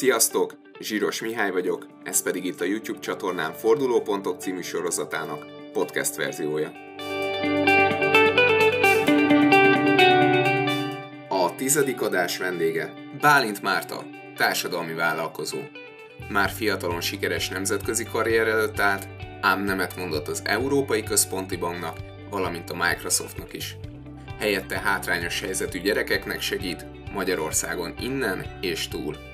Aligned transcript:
Sziasztok! 0.00 0.58
Zsíros 0.78 1.20
Mihály 1.20 1.50
vagyok, 1.50 1.86
ez 2.04 2.22
pedig 2.22 2.44
itt 2.44 2.60
a 2.60 2.64
YouTube 2.64 2.98
csatornám 2.98 3.52
Fordulópontok 3.52 4.40
című 4.40 4.60
sorozatának 4.60 5.46
podcast 5.72 6.16
verziója. 6.16 6.72
A 11.28 11.54
tizedik 11.54 12.02
adás 12.02 12.38
vendége 12.38 12.94
Bálint 13.20 13.62
Márta, 13.62 14.04
társadalmi 14.36 14.94
vállalkozó. 14.94 15.58
Már 16.28 16.50
fiatalon 16.50 17.00
sikeres 17.00 17.48
nemzetközi 17.48 18.04
karrier 18.04 18.48
előtt 18.48 18.78
állt, 18.78 19.08
ám 19.40 19.64
nemet 19.64 19.96
mondott 19.96 20.28
az 20.28 20.42
Európai 20.44 21.02
Központi 21.02 21.56
Banknak, 21.56 21.96
valamint 22.30 22.70
a 22.70 22.76
Microsoftnak 22.76 23.52
is. 23.52 23.76
Helyette 24.38 24.78
hátrányos 24.78 25.40
helyzetű 25.40 25.80
gyerekeknek 25.80 26.40
segít 26.40 26.86
Magyarországon 27.12 27.94
innen 27.98 28.58
és 28.60 28.88
túl. 28.88 29.29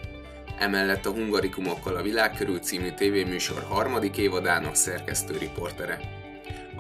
Emellett 0.59 1.06
a 1.06 1.10
Hungarikumokkal 1.10 1.96
a 1.96 2.02
világ 2.02 2.34
körül 2.37 2.59
című 2.59 2.91
tévéműsor 2.91 3.62
harmadik 3.62 4.16
évadának 4.16 4.74
szerkesztő 4.74 5.37
riportere. 5.37 6.01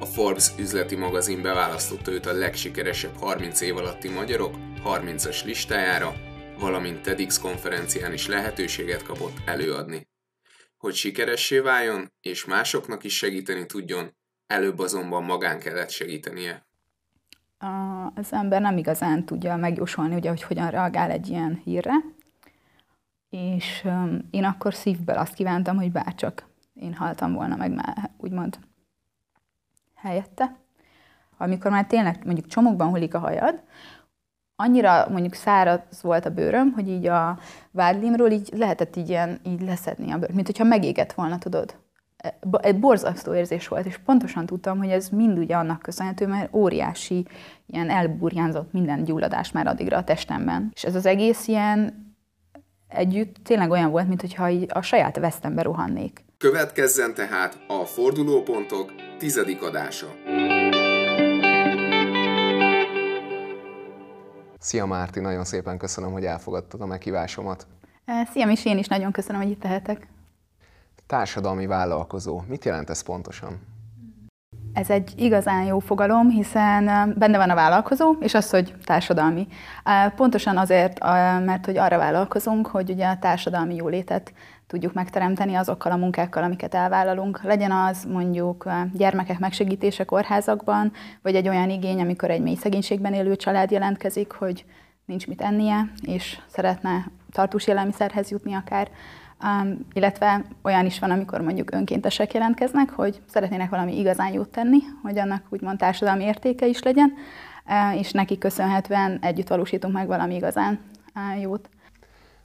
A 0.00 0.04
Forbes 0.04 0.50
üzleti 0.58 0.96
magazin 0.96 1.42
beválasztotta 1.42 2.10
őt 2.10 2.26
a 2.26 2.32
legsikeresebb 2.32 3.16
30 3.18 3.60
év 3.60 3.76
alatti 3.76 4.08
magyarok 4.08 4.54
30-as 4.84 5.44
listájára, 5.44 6.14
valamint 6.58 7.00
TEDx 7.00 7.38
konferencián 7.38 8.12
is 8.12 8.26
lehetőséget 8.26 9.02
kapott 9.02 9.36
előadni. 9.46 10.08
Hogy 10.76 10.94
sikeressé 10.94 11.58
váljon, 11.58 12.12
és 12.20 12.44
másoknak 12.44 13.04
is 13.04 13.16
segíteni 13.16 13.66
tudjon, 13.66 14.16
előbb 14.46 14.78
azonban 14.78 15.24
magán 15.24 15.58
kellett 15.58 15.90
segítenie. 15.90 16.66
Az 18.14 18.32
ember 18.32 18.60
nem 18.60 18.76
igazán 18.76 19.24
tudja 19.24 19.56
megjósolni, 19.56 20.14
ugye, 20.14 20.28
hogy 20.28 20.42
hogyan 20.42 20.70
reagál 20.70 21.10
egy 21.10 21.28
ilyen 21.28 21.60
hírre, 21.64 21.94
és 23.30 23.88
én 24.30 24.44
akkor 24.44 24.74
szívből 24.74 25.16
azt 25.16 25.34
kívántam, 25.34 25.76
hogy 25.76 25.92
bárcsak 25.92 26.46
én 26.74 26.94
haltam 26.94 27.32
volna 27.32 27.56
meg 27.56 27.72
már, 27.74 28.10
úgymond 28.16 28.58
helyette. 29.94 30.56
Amikor 31.38 31.70
már 31.70 31.86
tényleg 31.86 32.24
mondjuk 32.24 32.46
csomagban 32.46 32.88
hullik 32.88 33.14
a 33.14 33.18
hajad, 33.18 33.62
annyira 34.56 35.08
mondjuk 35.08 35.34
száraz 35.34 36.02
volt 36.02 36.24
a 36.26 36.30
bőröm, 36.30 36.72
hogy 36.72 36.88
így 36.88 37.06
a 37.06 37.38
vádlimról 37.70 38.30
így 38.30 38.50
lehetett 38.56 38.96
így, 38.96 39.08
ilyen, 39.08 39.40
így 39.46 39.60
leszedni 39.60 40.12
a 40.12 40.18
bőrt, 40.18 40.32
mint 40.32 40.46
hogyha 40.46 40.64
megégett 40.64 41.12
volna, 41.12 41.38
tudod. 41.38 41.74
Egy 42.60 42.78
borzasztó 42.78 43.34
érzés 43.34 43.68
volt, 43.68 43.86
és 43.86 43.98
pontosan 43.98 44.46
tudtam, 44.46 44.78
hogy 44.78 44.88
ez 44.88 45.08
mind 45.08 45.38
ugye 45.38 45.56
annak 45.56 45.82
köszönhető, 45.82 46.26
mert 46.26 46.54
óriási, 46.54 47.26
ilyen 47.66 47.90
elburjánzott 47.90 48.72
minden 48.72 49.04
gyulladás 49.04 49.52
már 49.52 49.66
addigra 49.66 49.96
a 49.96 50.04
testemben. 50.04 50.70
És 50.74 50.84
ez 50.84 50.94
az 50.94 51.06
egész 51.06 51.46
ilyen 51.46 52.05
együtt 52.96 53.36
tényleg 53.42 53.70
olyan 53.70 53.90
volt, 53.90 54.08
mintha 54.08 54.50
a 54.68 54.82
saját 54.82 55.18
vesztembe 55.18 55.62
rohannék. 55.62 56.24
Következzen 56.38 57.14
tehát 57.14 57.58
a 57.68 57.84
fordulópontok 57.84 58.92
tizedik 59.18 59.62
adása. 59.62 60.06
Szia 64.58 64.86
Márti, 64.86 65.20
nagyon 65.20 65.44
szépen 65.44 65.78
köszönöm, 65.78 66.12
hogy 66.12 66.24
elfogadtad 66.24 66.80
a 66.80 66.86
meghívásomat. 66.86 67.66
Szia 68.32 68.46
Misi, 68.46 68.68
én 68.68 68.78
is 68.78 68.86
nagyon 68.86 69.12
köszönöm, 69.12 69.40
hogy 69.40 69.50
itt 69.50 69.60
tehetek. 69.60 70.06
Társadalmi 71.06 71.66
vállalkozó. 71.66 72.42
Mit 72.48 72.64
jelent 72.64 72.90
ez 72.90 73.00
pontosan? 73.00 73.75
Ez 74.76 74.90
egy 74.90 75.12
igazán 75.16 75.64
jó 75.64 75.78
fogalom, 75.78 76.28
hiszen 76.28 77.14
benne 77.18 77.36
van 77.38 77.50
a 77.50 77.54
vállalkozó, 77.54 78.14
és 78.20 78.34
az, 78.34 78.50
hogy 78.50 78.74
társadalmi. 78.84 79.46
Pontosan 80.16 80.56
azért, 80.56 80.98
mert 81.44 81.64
hogy 81.64 81.76
arra 81.76 81.98
vállalkozunk, 81.98 82.66
hogy 82.66 82.90
ugye 82.90 83.06
a 83.06 83.18
társadalmi 83.18 83.74
jólétet 83.74 84.32
tudjuk 84.66 84.92
megteremteni 84.92 85.54
azokkal 85.54 85.92
a 85.92 85.96
munkákkal, 85.96 86.42
amiket 86.42 86.74
elvállalunk. 86.74 87.42
Legyen 87.42 87.72
az 87.72 88.04
mondjuk 88.12 88.68
gyermekek 88.92 89.38
megsegítése 89.38 90.04
kórházakban, 90.04 90.92
vagy 91.22 91.34
egy 91.34 91.48
olyan 91.48 91.70
igény, 91.70 92.00
amikor 92.00 92.30
egy 92.30 92.42
mély 92.42 92.54
szegénységben 92.54 93.14
élő 93.14 93.36
család 93.36 93.70
jelentkezik, 93.70 94.32
hogy 94.32 94.64
nincs 95.04 95.26
mit 95.26 95.40
ennie, 95.40 95.92
és 96.02 96.38
szeretne 96.46 97.06
tartós 97.32 97.66
élelmiszerhez 97.66 98.30
jutni 98.30 98.54
akár 98.54 98.88
Um, 99.44 99.86
illetve 99.92 100.44
olyan 100.62 100.86
is 100.86 100.98
van, 100.98 101.10
amikor 101.10 101.40
mondjuk 101.40 101.72
önkéntesek 101.72 102.34
jelentkeznek, 102.34 102.90
hogy 102.90 103.20
szeretnének 103.28 103.70
valami 103.70 103.98
igazán 103.98 104.32
jót 104.32 104.48
tenni, 104.48 104.78
hogy 105.02 105.18
annak 105.18 105.42
úgymond 105.48 105.78
társadalmi 105.78 106.24
értéke 106.24 106.66
is 106.66 106.82
legyen, 106.82 107.12
uh, 107.66 107.98
és 107.98 108.12
neki 108.12 108.38
köszönhetően 108.38 109.18
együtt 109.20 109.48
valósítunk 109.48 109.94
meg 109.94 110.06
valami 110.06 110.34
igazán 110.34 110.78
uh, 111.14 111.40
jót. 111.40 111.68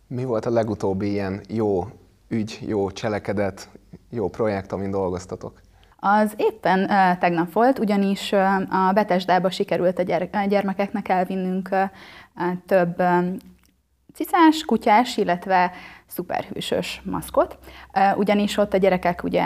Mi 0.08 0.24
volt 0.24 0.46
a 0.46 0.50
legutóbbi 0.50 1.10
ilyen 1.10 1.42
jó 1.48 1.88
ügy, 2.28 2.60
jó 2.68 2.92
cselekedet, 2.92 3.70
jó 4.10 4.30
projekt, 4.30 4.72
amin 4.72 4.92
dolgoztatok? 4.92 5.62
Az 6.00 6.34
éppen 6.36 6.80
uh, 6.80 7.18
tegnap 7.18 7.54
volt, 7.54 7.80
ugyanis 7.80 8.32
uh, 8.32 8.88
a 8.88 8.92
Betesdába 8.94 9.50
sikerült 9.50 10.00
a, 10.00 10.46
gyermekeknek 10.48 11.10
elvinnünk 11.10 11.70
uh, 11.72 11.90
több 12.66 13.02
cicás, 14.14 14.66
kutyás, 14.66 15.18
illetve 15.18 15.72
szuperhősös 16.08 17.02
maszkot, 17.06 17.58
ugyanis 18.16 18.58
ott 18.58 18.74
a 18.74 18.78
gyerekek 18.78 19.24
ugye 19.24 19.46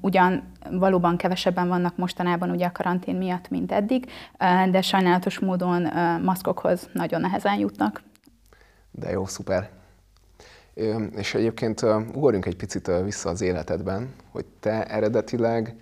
ugyan 0.00 0.52
valóban 0.70 1.16
kevesebben 1.16 1.68
vannak 1.68 1.96
mostanában 1.96 2.50
ugye 2.50 2.66
a 2.66 2.72
karantén 2.72 3.16
miatt, 3.16 3.48
mint 3.48 3.72
eddig, 3.72 4.10
de 4.70 4.82
sajnálatos 4.82 5.38
módon 5.38 5.88
maszkokhoz 6.22 6.88
nagyon 6.92 7.20
nehezen 7.20 7.58
jutnak. 7.58 8.02
De 8.90 9.10
jó, 9.10 9.26
szuper. 9.26 9.70
És 11.16 11.34
egyébként 11.34 11.82
ugorjunk 12.14 12.46
egy 12.46 12.56
picit 12.56 12.90
vissza 13.04 13.28
az 13.28 13.40
életedben, 13.40 14.14
hogy 14.30 14.44
te 14.60 14.84
eredetileg, 14.84 15.76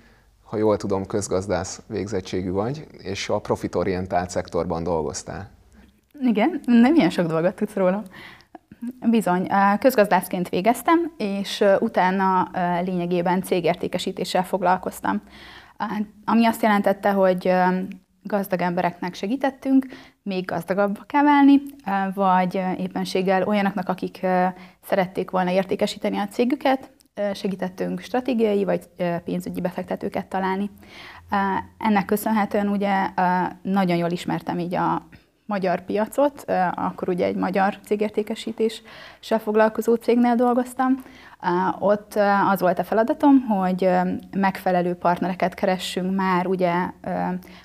ha 0.45 0.57
jól 0.57 0.77
tudom, 0.77 1.07
közgazdász 1.07 1.83
végzettségű 1.87 2.51
vagy, 2.51 2.87
és 2.99 3.29
a 3.29 3.39
profitorientált 3.39 4.31
szektorban 4.31 4.83
dolgoztál. 4.83 5.51
Igen, 6.23 6.61
nem 6.65 6.95
ilyen 6.95 7.11
sok 7.11 7.27
dolgot 7.27 7.55
tudsz 7.55 7.75
róla. 7.75 8.03
Bizony, 9.11 9.49
közgazdászként 9.79 10.49
végeztem, 10.49 11.13
és 11.17 11.65
utána 11.79 12.51
lényegében 12.85 13.43
cégértékesítéssel 13.43 14.45
foglalkoztam. 14.45 15.23
Ami 16.25 16.47
azt 16.47 16.63
jelentette, 16.63 17.11
hogy 17.11 17.53
gazdag 18.23 18.61
embereknek 18.61 19.15
segítettünk, 19.15 19.87
még 20.23 20.45
gazdagabbá 20.45 21.23
válni, 21.23 21.61
vagy 22.15 22.55
éppenséggel 22.79 23.43
olyanoknak, 23.43 23.89
akik 23.89 24.27
szerették 24.83 25.31
volna 25.31 25.51
értékesíteni 25.51 26.19
a 26.19 26.29
cégüket, 26.29 26.91
segítettünk 27.35 28.01
stratégiai 28.01 28.65
vagy 28.65 28.81
pénzügyi 29.25 29.61
befektetőket 29.61 30.27
találni. 30.27 30.71
Ennek 31.79 32.05
köszönhetően 32.05 32.69
ugye 32.69 33.09
nagyon 33.63 33.97
jól 33.97 34.11
ismertem 34.11 34.59
így 34.59 34.75
a 34.75 35.09
magyar 35.51 35.81
piacot, 35.85 36.45
akkor 36.75 37.09
ugye 37.09 37.27
egy 37.27 37.37
magyar 37.37 37.79
cégértékesítéssel 37.85 39.39
foglalkozó 39.39 39.95
cégnél 39.95 40.35
dolgoztam. 40.35 41.05
Ott 41.79 42.15
az 42.51 42.61
volt 42.61 42.79
a 42.79 42.85
feladatom, 42.85 43.41
hogy 43.41 43.91
megfelelő 44.37 44.95
partnereket 44.95 45.55
keressünk 45.55 46.17
már 46.17 46.47
ugye 46.47 46.73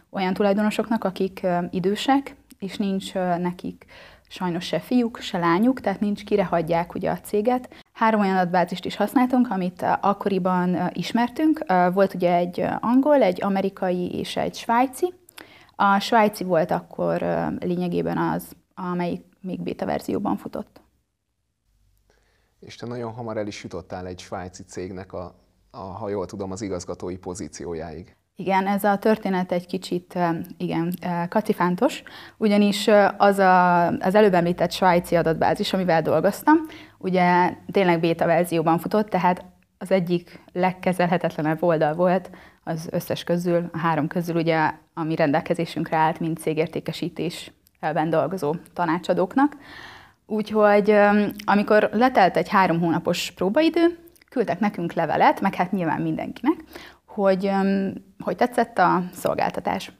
olyan 0.09 0.33
tulajdonosoknak, 0.33 1.03
akik 1.03 1.47
idősek, 1.69 2.35
és 2.59 2.77
nincs 2.77 3.13
nekik 3.41 3.85
sajnos 4.27 4.65
se 4.65 4.79
fiúk, 4.79 5.17
se 5.19 5.37
lányuk, 5.37 5.79
tehát 5.79 5.99
nincs 5.99 6.23
kire 6.23 6.45
hagyják 6.45 6.93
ugye 6.93 7.09
a 7.09 7.19
céget. 7.19 7.69
Három 7.93 8.19
olyan 8.19 8.35
adatbázist 8.35 8.85
is 8.85 8.95
használtunk, 8.95 9.47
amit 9.49 9.85
akkoriban 10.01 10.89
ismertünk. 10.93 11.65
Volt 11.93 12.13
ugye 12.13 12.35
egy 12.35 12.65
angol, 12.79 13.21
egy 13.21 13.43
amerikai 13.43 14.19
és 14.19 14.37
egy 14.37 14.55
svájci, 14.55 15.13
a 15.75 15.99
svájci 15.99 16.43
volt 16.43 16.71
akkor 16.71 17.21
lényegében 17.59 18.17
az, 18.17 18.55
amelyik 18.75 19.25
még 19.41 19.61
beta 19.61 19.85
verzióban 19.85 20.37
futott. 20.37 20.81
És 22.59 22.75
te 22.75 22.85
nagyon 22.85 23.11
hamar 23.11 23.37
el 23.37 23.47
is 23.47 23.63
jutottál 23.63 24.07
egy 24.07 24.19
svájci 24.19 24.63
cégnek, 24.63 25.13
a, 25.13 25.35
a, 25.71 25.77
ha 25.77 26.09
jól 26.09 26.25
tudom, 26.25 26.51
az 26.51 26.61
igazgatói 26.61 27.17
pozíciójáig. 27.17 28.15
Igen, 28.37 28.67
ez 28.67 28.83
a 28.83 28.97
történet 28.97 29.51
egy 29.51 29.65
kicsit 29.65 30.19
igen, 30.57 30.93
kacifántos, 31.29 32.03
ugyanis 32.37 32.89
az 33.17 33.37
a, 33.37 33.87
az 33.87 34.15
előbb 34.15 34.33
említett 34.33 34.71
svájci 34.71 35.15
adatbázis, 35.15 35.73
amivel 35.73 36.01
dolgoztam, 36.01 36.57
ugye 36.97 37.53
tényleg 37.71 37.99
beta 37.99 38.25
verzióban 38.25 38.79
futott, 38.79 39.09
tehát 39.09 39.45
az 39.85 39.91
egyik 39.91 40.39
legkezelhetetlenebb 40.53 41.63
oldal 41.63 41.93
volt 41.93 42.29
az 42.63 42.87
összes 42.91 43.23
közül, 43.23 43.69
a 43.73 43.77
három 43.77 44.07
közül 44.07 44.35
ugye, 44.35 44.71
ami 44.93 45.15
rendelkezésünkre 45.15 45.97
állt, 45.97 46.19
mint 46.19 46.39
cégértékesítésben 46.39 48.09
dolgozó 48.09 48.55
tanácsadóknak. 48.73 49.57
Úgyhogy 50.25 50.95
amikor 51.43 51.89
letelt 51.91 52.37
egy 52.37 52.49
három 52.49 52.79
hónapos 52.79 53.31
próbaidő, 53.31 53.97
küldtek 54.29 54.59
nekünk 54.59 54.93
levelet, 54.93 55.41
meg 55.41 55.55
hát 55.55 55.71
nyilván 55.71 56.01
mindenkinek, 56.01 56.63
hogy, 57.05 57.51
hogy 58.19 58.35
tetszett 58.35 58.77
a 58.77 59.03
szolgáltatás. 59.13 59.91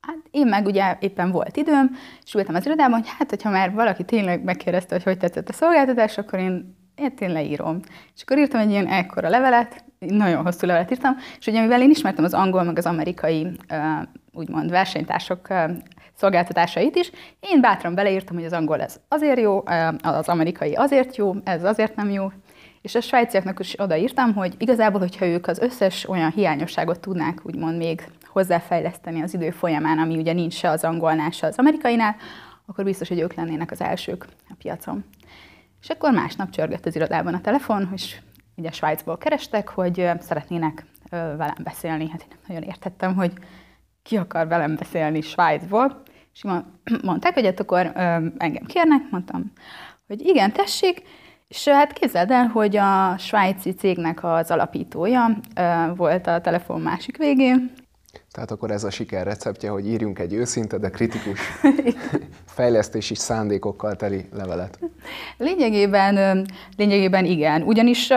Hát 0.00 0.18
Én 0.30 0.46
meg 0.46 0.66
ugye 0.66 0.96
éppen 1.00 1.30
volt 1.30 1.56
időm, 1.56 1.96
és 2.24 2.34
ültem 2.34 2.54
az 2.54 2.66
irodában, 2.66 2.98
hogy 2.98 3.08
hát, 3.18 3.30
hogyha 3.30 3.50
már 3.50 3.72
valaki 3.72 4.04
tényleg 4.04 4.44
megkérdezte, 4.44 4.94
hogy 4.94 5.04
hogy 5.04 5.18
tetszett 5.18 5.48
a 5.48 5.52
szolgáltatás, 5.52 6.18
akkor 6.18 6.38
én, 6.38 6.77
én 6.98 7.14
tényleg 7.14 7.42
leírom. 7.42 7.80
És 8.14 8.22
akkor 8.22 8.38
írtam 8.38 8.60
egy 8.60 8.70
ilyen 8.70 8.86
ekkora 8.86 9.28
levelet, 9.28 9.84
nagyon 9.98 10.42
hosszú 10.42 10.66
levelet 10.66 10.90
írtam, 10.90 11.16
és 11.38 11.46
ugye 11.46 11.60
mivel 11.60 11.82
én 11.82 11.90
ismertem 11.90 12.24
az 12.24 12.34
angol, 12.34 12.62
meg 12.62 12.78
az 12.78 12.86
amerikai 12.86 13.46
úgymond 14.32 14.70
versenytársak 14.70 15.54
szolgáltatásait 16.14 16.96
is, 16.96 17.10
én 17.40 17.60
bátran 17.60 17.94
beleírtam, 17.94 18.36
hogy 18.36 18.44
az 18.44 18.52
angol 18.52 18.80
ez 18.80 19.00
azért 19.08 19.40
jó, 19.40 19.62
az 20.02 20.28
amerikai 20.28 20.74
azért 20.74 21.16
jó, 21.16 21.34
ez 21.44 21.64
azért 21.64 21.96
nem 21.96 22.10
jó, 22.10 22.32
és 22.82 22.94
a 22.94 23.00
svájciaknak 23.00 23.60
is 23.60 23.80
odaírtam, 23.80 24.34
hogy 24.34 24.54
igazából, 24.58 25.00
hogyha 25.00 25.26
ők 25.26 25.46
az 25.46 25.58
összes 25.58 26.08
olyan 26.08 26.30
hiányosságot 26.30 27.00
tudnák 27.00 27.40
úgymond 27.42 27.76
még 27.76 28.08
hozzáfejleszteni 28.26 29.22
az 29.22 29.34
idő 29.34 29.50
folyamán, 29.50 29.98
ami 29.98 30.16
ugye 30.16 30.32
nincs 30.32 30.54
se 30.54 30.70
az 30.70 30.84
angolnál, 30.84 31.30
se 31.30 31.46
az 31.46 31.58
amerikainál, 31.58 32.16
akkor 32.66 32.84
biztos, 32.84 33.08
hogy 33.08 33.20
ők 33.20 33.34
lennének 33.34 33.70
az 33.70 33.80
elsők 33.80 34.26
a 34.48 34.54
piacon. 34.58 35.04
És 35.82 35.88
akkor 35.88 36.12
másnap 36.12 36.50
csörgött 36.50 36.86
az 36.86 36.96
irodában 36.96 37.34
a 37.34 37.40
telefon, 37.40 37.90
és 37.94 38.20
ugye 38.56 38.70
Svájcból 38.70 39.18
kerestek, 39.18 39.68
hogy 39.68 40.10
szeretnének 40.20 40.84
velem 41.10 41.56
beszélni. 41.62 42.08
Hát 42.10 42.20
én 42.20 42.28
nem 42.30 42.38
nagyon 42.46 42.62
értettem, 42.62 43.14
hogy 43.14 43.32
ki 44.02 44.16
akar 44.16 44.48
velem 44.48 44.74
beszélni 44.76 45.20
Svájcból. 45.20 46.02
És 46.34 46.44
mondták, 47.02 47.34
hogy 47.34 47.44
hát 47.44 47.60
akkor 47.60 47.92
engem 48.38 48.64
kérnek, 48.66 49.10
mondtam, 49.10 49.52
hogy 50.06 50.20
igen, 50.26 50.52
tessék, 50.52 51.02
és 51.48 51.68
hát 51.68 51.92
képzeld 51.92 52.30
el, 52.30 52.46
hogy 52.46 52.76
a 52.76 53.18
svájci 53.18 53.74
cégnek 53.74 54.24
az 54.24 54.50
alapítója 54.50 55.40
volt 55.96 56.26
a 56.26 56.40
telefon 56.40 56.80
másik 56.80 57.16
végén. 57.16 57.72
Tehát 58.30 58.50
akkor 58.50 58.70
ez 58.70 58.84
a 58.84 58.90
siker 58.90 59.26
receptje, 59.26 59.70
hogy 59.70 59.86
írjunk 59.86 60.18
egy 60.18 60.32
őszinte, 60.32 60.78
de 60.78 60.90
kritikus 60.90 61.40
fejlesztési 62.56 63.14
szándékokkal 63.14 63.96
teli 63.96 64.28
levelet. 64.32 64.78
Lényegében, 65.36 66.46
lényegében 66.76 67.24
igen. 67.24 67.62
Ugyanis 67.62 68.10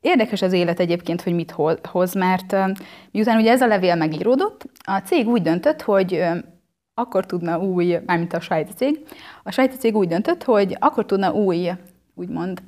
Érdekes 0.00 0.42
az 0.42 0.52
élet 0.52 0.80
egyébként, 0.80 1.22
hogy 1.22 1.34
mit 1.34 1.54
hoz, 1.82 2.14
mert 2.14 2.56
miután 3.10 3.38
ugye 3.38 3.50
ez 3.50 3.60
a 3.60 3.66
levél 3.66 3.94
megíródott, 3.94 4.64
a 4.84 4.98
cég 4.98 5.28
úgy 5.28 5.42
döntött, 5.42 5.82
hogy 5.82 6.22
akkor 6.94 7.26
tudna 7.26 7.58
új, 7.58 7.98
mármint 8.06 8.32
a 8.32 8.40
svájci 8.40 8.72
cég, 8.72 9.06
a 9.42 9.50
svájci 9.50 9.76
cég 9.76 9.96
úgy 9.96 10.08
döntött, 10.08 10.44
hogy 10.44 10.76
akkor 10.78 11.06
tudna 11.06 11.32
új 11.32 11.70
úgymond 12.14 12.62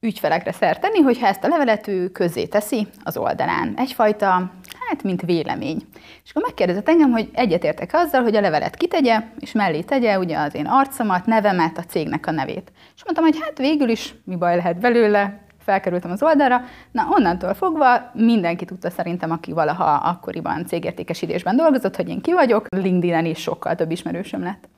ügyfelekre 0.00 0.52
szert 0.52 0.80
tenni, 0.80 1.00
hogyha 1.00 1.26
ezt 1.26 1.44
a 1.44 1.48
levelet 1.48 1.88
ő 1.88 2.08
közé 2.08 2.46
teszi 2.46 2.86
az 3.02 3.16
oldalán. 3.16 3.74
Egyfajta, 3.76 4.50
hát 4.88 5.02
mint 5.02 5.22
vélemény. 5.22 5.82
És 6.24 6.30
akkor 6.30 6.42
megkérdezett 6.42 6.88
engem, 6.88 7.10
hogy 7.10 7.28
egyetértek 7.32 7.90
azzal, 7.92 8.22
hogy 8.22 8.36
a 8.36 8.40
levelet 8.40 8.76
kitegye, 8.76 9.22
és 9.38 9.52
mellé 9.52 9.80
tegye 9.80 10.18
ugye 10.18 10.38
az 10.38 10.54
én 10.54 10.66
arcomat, 10.66 11.26
nevemet, 11.26 11.78
a 11.78 11.82
cégnek 11.82 12.26
a 12.26 12.30
nevét. 12.30 12.72
És 12.96 13.04
mondtam, 13.04 13.24
hogy 13.24 13.38
hát 13.40 13.58
végül 13.58 13.88
is 13.88 14.14
mi 14.24 14.36
baj 14.36 14.56
lehet 14.56 14.80
belőle, 14.80 15.44
felkerültem 15.58 16.10
az 16.10 16.22
oldalra, 16.22 16.64
na 16.92 17.08
onnantól 17.10 17.54
fogva 17.54 18.10
mindenki 18.14 18.64
tudta 18.64 18.90
szerintem, 18.90 19.30
aki 19.30 19.52
valaha 19.52 19.94
akkoriban 19.94 20.66
cégértékesítésben 20.66 21.56
dolgozott, 21.56 21.96
hogy 21.96 22.08
én 22.08 22.20
ki 22.20 22.32
vagyok, 22.32 22.66
LinkedIn-en 22.70 23.24
is 23.24 23.38
sokkal 23.38 23.74
több 23.74 23.90
ismerősöm 23.90 24.42
lett. 24.42 24.68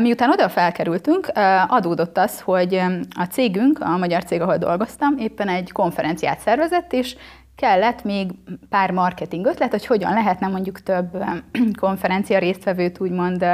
Miután 0.00 0.30
oda 0.30 0.48
felkerültünk, 0.48 1.30
adódott 1.68 2.18
az, 2.18 2.40
hogy 2.40 2.74
a 3.18 3.24
cégünk, 3.24 3.80
a 3.80 3.96
magyar 3.96 4.24
cég, 4.24 4.40
ahol 4.40 4.56
dolgoztam, 4.56 5.16
éppen 5.18 5.48
egy 5.48 5.72
konferenciát 5.72 6.38
szervezett, 6.40 6.92
és 6.92 7.16
kellett 7.56 8.04
még 8.04 8.30
pár 8.68 8.90
marketing 8.90 9.46
ötlet, 9.46 9.70
hogy 9.70 9.86
hogyan 9.86 10.12
lehetne 10.12 10.46
mondjuk 10.46 10.80
több 10.80 11.24
konferencia 11.80 12.38
résztvevőt 12.38 13.00
úgymond 13.00 13.46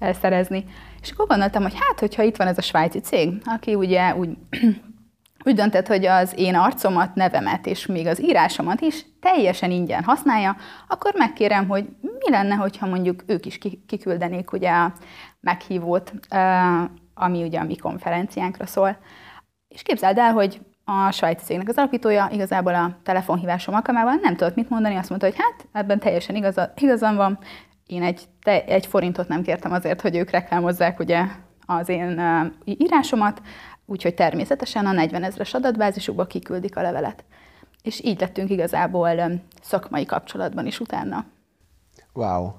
szerezni. 0.00 0.64
És 1.00 1.10
akkor 1.10 1.26
gondoltam, 1.26 1.62
hogy 1.62 1.74
hát, 1.74 2.00
hogyha 2.00 2.22
itt 2.22 2.36
van 2.36 2.46
ez 2.46 2.58
a 2.58 2.62
svájci 2.62 2.98
cég, 2.98 3.42
aki 3.44 3.74
ugye 3.74 4.14
úgy 4.14 4.36
úgy 5.44 5.54
döntött, 5.54 5.86
hogy 5.86 6.06
az 6.06 6.32
én 6.36 6.54
arcomat, 6.54 7.14
nevemet 7.14 7.66
és 7.66 7.86
még 7.86 8.06
az 8.06 8.22
írásomat 8.22 8.80
is 8.80 9.06
teljesen 9.20 9.70
ingyen 9.70 10.04
használja, 10.04 10.56
akkor 10.88 11.14
megkérem, 11.14 11.68
hogy 11.68 11.88
mi 12.00 12.30
lenne, 12.30 12.54
hogyha 12.54 12.86
mondjuk 12.86 13.22
ők 13.26 13.46
is 13.46 13.58
kiküldenék 13.86 14.52
ugye 14.52 14.70
a 14.70 14.92
meghívót, 15.40 16.12
ami 17.14 17.42
ugye 17.42 17.58
a 17.58 17.64
mi 17.64 17.76
konferenciánkra 17.76 18.66
szól. 18.66 18.98
És 19.68 19.82
képzeld 19.82 20.18
el, 20.18 20.32
hogy 20.32 20.60
a 20.90 21.10
svájci 21.10 21.44
cégnek 21.44 21.68
az 21.68 21.76
alapítója 21.76 22.28
igazából 22.32 22.74
a 22.74 22.96
telefonhívásom 23.02 23.74
alkalmával 23.74 24.14
nem 24.22 24.36
tudott 24.36 24.54
mit 24.54 24.70
mondani, 24.70 24.96
azt 24.96 25.08
mondta, 25.08 25.26
hogy 25.26 25.36
hát 25.38 25.68
ebben 25.72 25.98
teljesen 25.98 26.34
igaza, 26.34 26.72
igazam 26.76 27.16
van, 27.16 27.38
én 27.86 28.02
egy, 28.02 28.24
te, 28.42 28.64
egy 28.64 28.86
forintot 28.86 29.28
nem 29.28 29.42
kértem 29.42 29.72
azért, 29.72 30.00
hogy 30.00 30.16
ők 30.16 30.30
reklámozzák 30.30 30.98
ugye 30.98 31.24
az 31.66 31.88
én 31.88 32.18
uh, 32.18 32.76
írásomat, 32.78 33.42
úgyhogy 33.86 34.14
természetesen 34.14 34.86
a 34.86 34.92
40 34.92 35.22
ezres 35.22 35.54
adatbázisukba 35.54 36.26
kiküldik 36.26 36.76
a 36.76 36.82
levelet. 36.82 37.24
És 37.82 38.04
így 38.04 38.20
lettünk 38.20 38.50
igazából 38.50 39.40
szakmai 39.62 40.04
kapcsolatban 40.04 40.66
is 40.66 40.80
utána. 40.80 41.24
Wow. 42.12 42.50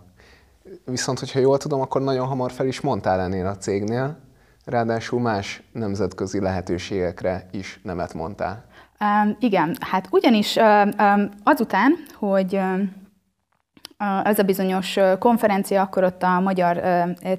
Viszont, 0.85 1.19
hogyha 1.19 1.39
jól 1.39 1.57
tudom, 1.57 1.81
akkor 1.81 2.01
nagyon 2.01 2.27
hamar 2.27 2.51
fel 2.51 2.65
is 2.65 2.81
mondtál 2.81 3.19
ennél 3.19 3.45
a 3.45 3.57
cégnél, 3.57 4.17
ráadásul 4.69 5.19
más 5.19 5.61
nemzetközi 5.71 6.39
lehetőségekre 6.39 7.45
is 7.51 7.79
nemet 7.83 8.13
mondtál. 8.13 8.65
Um, 8.99 9.35
igen, 9.39 9.75
hát 9.79 10.07
ugyanis 10.11 10.57
azután, 11.43 11.93
hogy 12.13 12.59
ez 14.23 14.39
a 14.39 14.43
bizonyos 14.43 14.97
konferencia 15.19 15.81
akkor 15.81 16.03
ott 16.03 16.23
a 16.23 16.39
magyar 16.39 16.81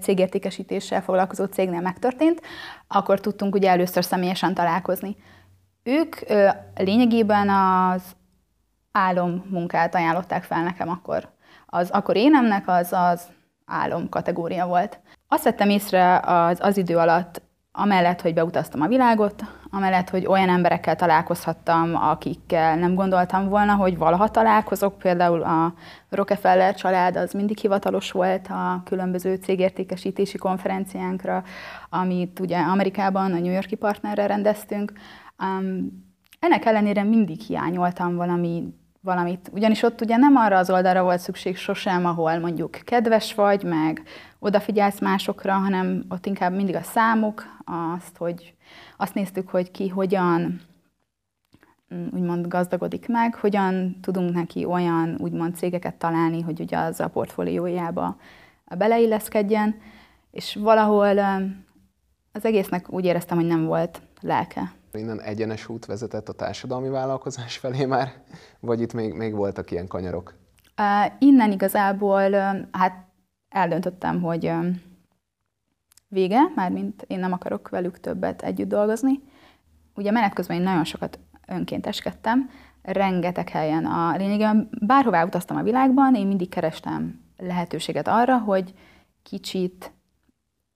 cégértékesítéssel 0.01 1.03
foglalkozó 1.03 1.45
cégnél 1.45 1.81
megtörtént, 1.81 2.41
akkor 2.89 3.21
tudtunk 3.21 3.55
ugye 3.55 3.71
először 3.71 4.05
személyesen 4.05 4.55
találkozni. 4.55 5.17
Ők 5.83 6.17
lényegében 6.77 7.49
az 7.49 8.03
álom 8.93 9.45
munkát 9.51 9.95
ajánlották 9.95 10.43
fel 10.43 10.63
nekem 10.63 10.89
akkor. 10.89 11.29
Az 11.67 11.91
akkor 11.91 12.17
énemnek 12.17 12.69
az 12.69 12.93
az 12.93 13.23
álom 13.67 14.09
kategória 14.09 14.67
volt. 14.67 15.01
Azt 15.33 15.45
vettem 15.45 15.69
észre 15.69 16.21
az, 16.25 16.59
az 16.61 16.77
idő 16.77 16.97
alatt, 16.97 17.43
amellett, 17.73 18.21
hogy 18.21 18.35
beutaztam 18.35 18.81
a 18.81 18.87
világot, 18.87 19.45
amellett, 19.71 20.09
hogy 20.11 20.27
olyan 20.27 20.49
emberekkel 20.49 20.97
találkozhattam, 20.97 21.95
akikkel 21.95 22.77
nem 22.77 22.95
gondoltam 22.95 23.49
volna, 23.49 23.75
hogy 23.75 23.99
valaha 23.99 24.29
találkozok, 24.29 24.99
például 24.99 25.43
a 25.43 25.75
Rockefeller 26.09 26.75
család 26.75 27.17
az 27.17 27.33
mindig 27.33 27.59
hivatalos 27.59 28.13
volt 28.13 28.47
a 28.47 28.83
különböző 28.85 29.35
cégértékesítési 29.35 30.39
konferenciánkra, 30.39 31.43
amit 31.89 32.41
ugye 32.41 32.59
Amerikában 32.59 33.33
a 33.33 33.39
New 33.39 33.53
Yorki 33.53 33.75
partnerrel 33.75 34.29
rendeztünk. 34.29 34.93
Um, 35.39 36.09
ennek 36.41 36.65
ellenére 36.65 37.03
mindig 37.03 37.41
hiányoltam 37.41 38.17
valami 38.17 38.80
valamit. 39.01 39.51
Ugyanis 39.53 39.83
ott 39.83 40.01
ugye 40.01 40.17
nem 40.17 40.37
arra 40.37 40.59
az 40.59 40.71
oldalra 40.71 41.03
volt 41.03 41.21
szükség 41.21 41.57
sosem, 41.57 42.07
ahol 42.07 42.39
mondjuk 42.39 42.71
kedves 42.71 43.35
vagy, 43.35 43.63
meg 43.63 44.03
odafigyelsz 44.39 45.01
másokra, 45.01 45.53
hanem 45.53 46.05
ott 46.09 46.27
inkább 46.27 46.55
mindig 46.55 46.75
a 46.75 46.83
számok, 46.83 47.45
azt, 47.97 48.17
hogy 48.17 48.55
azt 48.97 49.15
néztük, 49.15 49.49
hogy 49.49 49.71
ki 49.71 49.89
hogyan 49.89 50.61
mm, 51.95 52.07
úgymond 52.13 52.47
gazdagodik 52.47 53.09
meg, 53.09 53.35
hogyan 53.35 54.01
tudunk 54.01 54.35
neki 54.35 54.65
olyan 54.65 55.17
úgymond 55.19 55.55
cégeket 55.55 55.95
találni, 55.95 56.41
hogy 56.41 56.61
ugye 56.61 56.79
az 56.79 57.01
a 57.01 57.09
portfóliójába 57.09 58.17
beleilleszkedjen, 58.79 59.81
és 60.31 60.55
valahol 60.55 61.19
az 62.33 62.45
egésznek 62.45 62.93
úgy 62.93 63.05
éreztem, 63.05 63.37
hogy 63.37 63.47
nem 63.47 63.65
volt 63.65 64.03
lelke. 64.21 64.73
Innen 64.93 65.21
egyenes 65.21 65.69
út 65.69 65.87
vezetett 65.87 66.29
a 66.29 66.33
társadalmi 66.33 66.89
vállalkozás 66.89 67.57
felé 67.57 67.85
már, 67.85 68.23
vagy 68.61 68.81
itt 68.81 68.93
még, 68.93 69.13
még 69.13 69.35
voltak 69.35 69.71
ilyen 69.71 69.87
kanyarok? 69.87 70.35
Uh, 70.81 71.13
innen 71.19 71.53
igazából 71.53 72.31
hát 72.73 73.07
eldöntöttem, 73.49 74.23
hogy 74.23 74.53
vége, 76.09 76.41
mármint 76.55 77.05
én 77.07 77.19
nem 77.19 77.33
akarok 77.33 77.69
velük 77.69 78.01
többet 78.01 78.43
együtt 78.43 78.69
dolgozni. 78.69 79.21
Ugye 79.95 80.11
menet 80.11 80.35
közben 80.35 80.57
én 80.57 80.63
nagyon 80.63 80.85
sokat 80.85 81.19
önkénteskedtem, 81.47 82.51
rengeteg 82.83 83.49
helyen. 83.49 83.87
A 83.87 84.17
lényegében 84.17 84.69
bárhová 84.87 85.25
utaztam 85.25 85.57
a 85.57 85.63
világban, 85.63 86.15
én 86.15 86.27
mindig 86.27 86.49
kerestem 86.49 87.21
lehetőséget 87.37 88.09
arra, 88.09 88.39
hogy 88.39 88.75
kicsit 89.23 89.93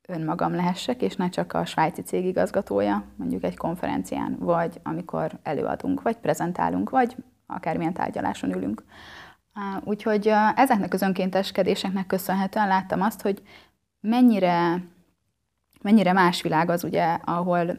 önmagam 0.06 0.54
lehessek, 0.54 1.02
és 1.02 1.16
ne 1.16 1.28
csak 1.28 1.52
a 1.52 1.64
svájci 1.64 2.02
cég 2.02 2.24
igazgatója, 2.24 3.04
mondjuk 3.16 3.44
egy 3.44 3.56
konferencián, 3.56 4.36
vagy 4.38 4.80
amikor 4.82 5.38
előadunk, 5.42 6.02
vagy 6.02 6.16
prezentálunk, 6.16 6.90
vagy 6.90 7.16
akármilyen 7.46 7.92
tárgyaláson 7.92 8.56
ülünk. 8.56 8.84
Úgyhogy 9.84 10.32
ezeknek 10.54 10.92
az 10.92 11.02
önkénteskedéseknek 11.02 12.06
köszönhetően 12.06 12.68
láttam 12.68 13.00
azt, 13.00 13.22
hogy 13.22 13.42
mennyire, 14.00 14.82
mennyire 15.82 16.12
más 16.12 16.42
világ 16.42 16.70
az 16.70 16.84
ugye, 16.84 17.18
ahol, 17.24 17.78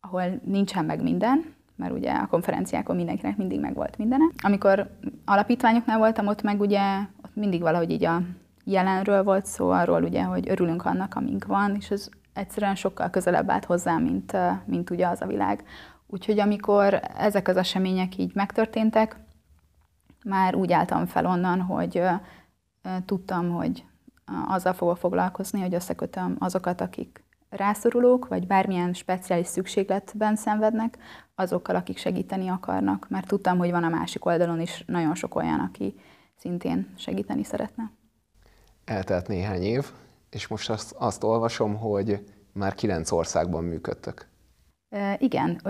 ahol 0.00 0.40
nincsen 0.44 0.84
meg 0.84 1.02
minden, 1.02 1.54
mert 1.76 1.92
ugye 1.92 2.12
a 2.12 2.26
konferenciákon 2.26 2.96
mindenkinek 2.96 3.36
mindig 3.36 3.60
meg 3.60 3.74
volt 3.74 3.98
mindene. 3.98 4.24
Amikor 4.42 4.90
alapítványoknál 5.24 5.98
voltam, 5.98 6.26
ott 6.26 6.42
meg 6.42 6.60
ugye 6.60 6.80
ott 7.24 7.34
mindig 7.34 7.60
valahogy 7.60 7.90
így 7.90 8.04
a 8.04 8.22
jelenről 8.70 9.22
volt 9.22 9.46
szó, 9.46 9.70
arról 9.70 10.02
ugye, 10.02 10.22
hogy 10.22 10.48
örülünk 10.50 10.84
annak, 10.84 11.14
amink 11.14 11.44
van, 11.44 11.74
és 11.76 11.90
ez 11.90 12.08
egyszerűen 12.32 12.74
sokkal 12.74 13.10
közelebb 13.10 13.50
állt 13.50 13.64
hozzá, 13.64 13.96
mint, 13.96 14.36
mint 14.64 14.90
ugye 14.90 15.06
az 15.06 15.20
a 15.20 15.26
világ. 15.26 15.64
Úgyhogy 16.06 16.38
amikor 16.38 17.00
ezek 17.18 17.48
az 17.48 17.56
események 17.56 18.16
így 18.16 18.34
megtörténtek, 18.34 19.16
már 20.24 20.54
úgy 20.54 20.72
álltam 20.72 21.06
fel 21.06 21.26
onnan, 21.26 21.60
hogy 21.60 22.02
tudtam, 23.04 23.50
hogy 23.50 23.84
azzal 24.46 24.72
fogok 24.72 24.96
foglalkozni, 24.96 25.60
hogy 25.60 25.74
összekötöm 25.74 26.36
azokat, 26.38 26.80
akik 26.80 27.24
rászorulók, 27.48 28.28
vagy 28.28 28.46
bármilyen 28.46 28.92
speciális 28.92 29.46
szükségletben 29.46 30.36
szenvednek, 30.36 30.98
azokkal, 31.34 31.76
akik 31.76 31.98
segíteni 31.98 32.48
akarnak, 32.48 33.06
mert 33.08 33.26
tudtam, 33.26 33.58
hogy 33.58 33.70
van 33.70 33.84
a 33.84 33.88
másik 33.88 34.24
oldalon 34.24 34.60
is 34.60 34.84
nagyon 34.86 35.14
sok 35.14 35.34
olyan, 35.34 35.60
aki 35.60 35.94
szintén 36.36 36.92
segíteni 36.96 37.44
szeretne. 37.44 37.90
Eltelt 38.90 39.28
néhány 39.28 39.62
év, 39.62 39.90
és 40.30 40.46
most 40.46 40.70
azt, 40.70 40.92
azt 40.98 41.24
olvasom, 41.24 41.76
hogy 41.76 42.26
már 42.52 42.74
kilenc 42.74 43.10
országban 43.10 43.64
működtök. 43.64 44.26
Igen, 45.18 45.60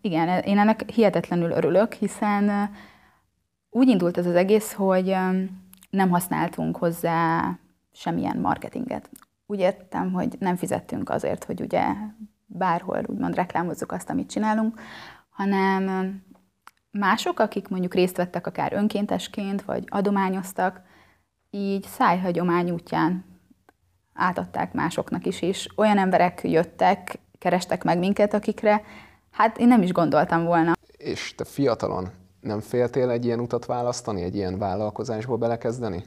igen, 0.00 0.42
én 0.42 0.58
ennek 0.58 0.90
hihetetlenül 0.90 1.50
örülök, 1.50 1.92
hiszen 1.92 2.70
úgy 3.70 3.88
indult 3.88 4.18
ez 4.18 4.26
az 4.26 4.34
egész, 4.34 4.72
hogy 4.72 5.16
nem 5.90 6.10
használtunk 6.10 6.76
hozzá 6.76 7.50
semmilyen 7.92 8.36
marketinget. 8.36 9.10
Úgy 9.46 9.58
értem, 9.58 10.12
hogy 10.12 10.36
nem 10.38 10.56
fizettünk 10.56 11.10
azért, 11.10 11.44
hogy 11.44 11.60
ugye 11.60 11.84
bárhol 12.46 13.02
úgymond 13.06 13.34
reklámozzuk 13.34 13.92
azt, 13.92 14.10
amit 14.10 14.30
csinálunk, 14.30 14.80
hanem 15.28 16.14
mások, 16.90 17.40
akik 17.40 17.68
mondjuk 17.68 17.94
részt 17.94 18.16
vettek 18.16 18.46
akár 18.46 18.72
önkéntesként, 18.72 19.62
vagy 19.62 19.84
adományoztak, 19.86 20.85
így 21.56 21.82
szájhagyomány 21.82 22.70
útján 22.70 23.24
átadták 24.14 24.72
másoknak 24.72 25.26
is, 25.26 25.42
és 25.42 25.68
olyan 25.76 25.98
emberek 25.98 26.40
jöttek, 26.42 27.18
kerestek 27.38 27.84
meg 27.84 27.98
minket, 27.98 28.34
akikre 28.34 28.82
hát 29.30 29.58
én 29.58 29.68
nem 29.68 29.82
is 29.82 29.92
gondoltam 29.92 30.44
volna. 30.44 30.72
És 30.96 31.34
te 31.34 31.44
fiatalon 31.44 32.08
nem 32.40 32.60
féltél 32.60 33.10
egy 33.10 33.24
ilyen 33.24 33.40
utat 33.40 33.66
választani, 33.66 34.22
egy 34.22 34.34
ilyen 34.34 34.58
vállalkozásba 34.58 35.36
belekezdeni? 35.36 36.04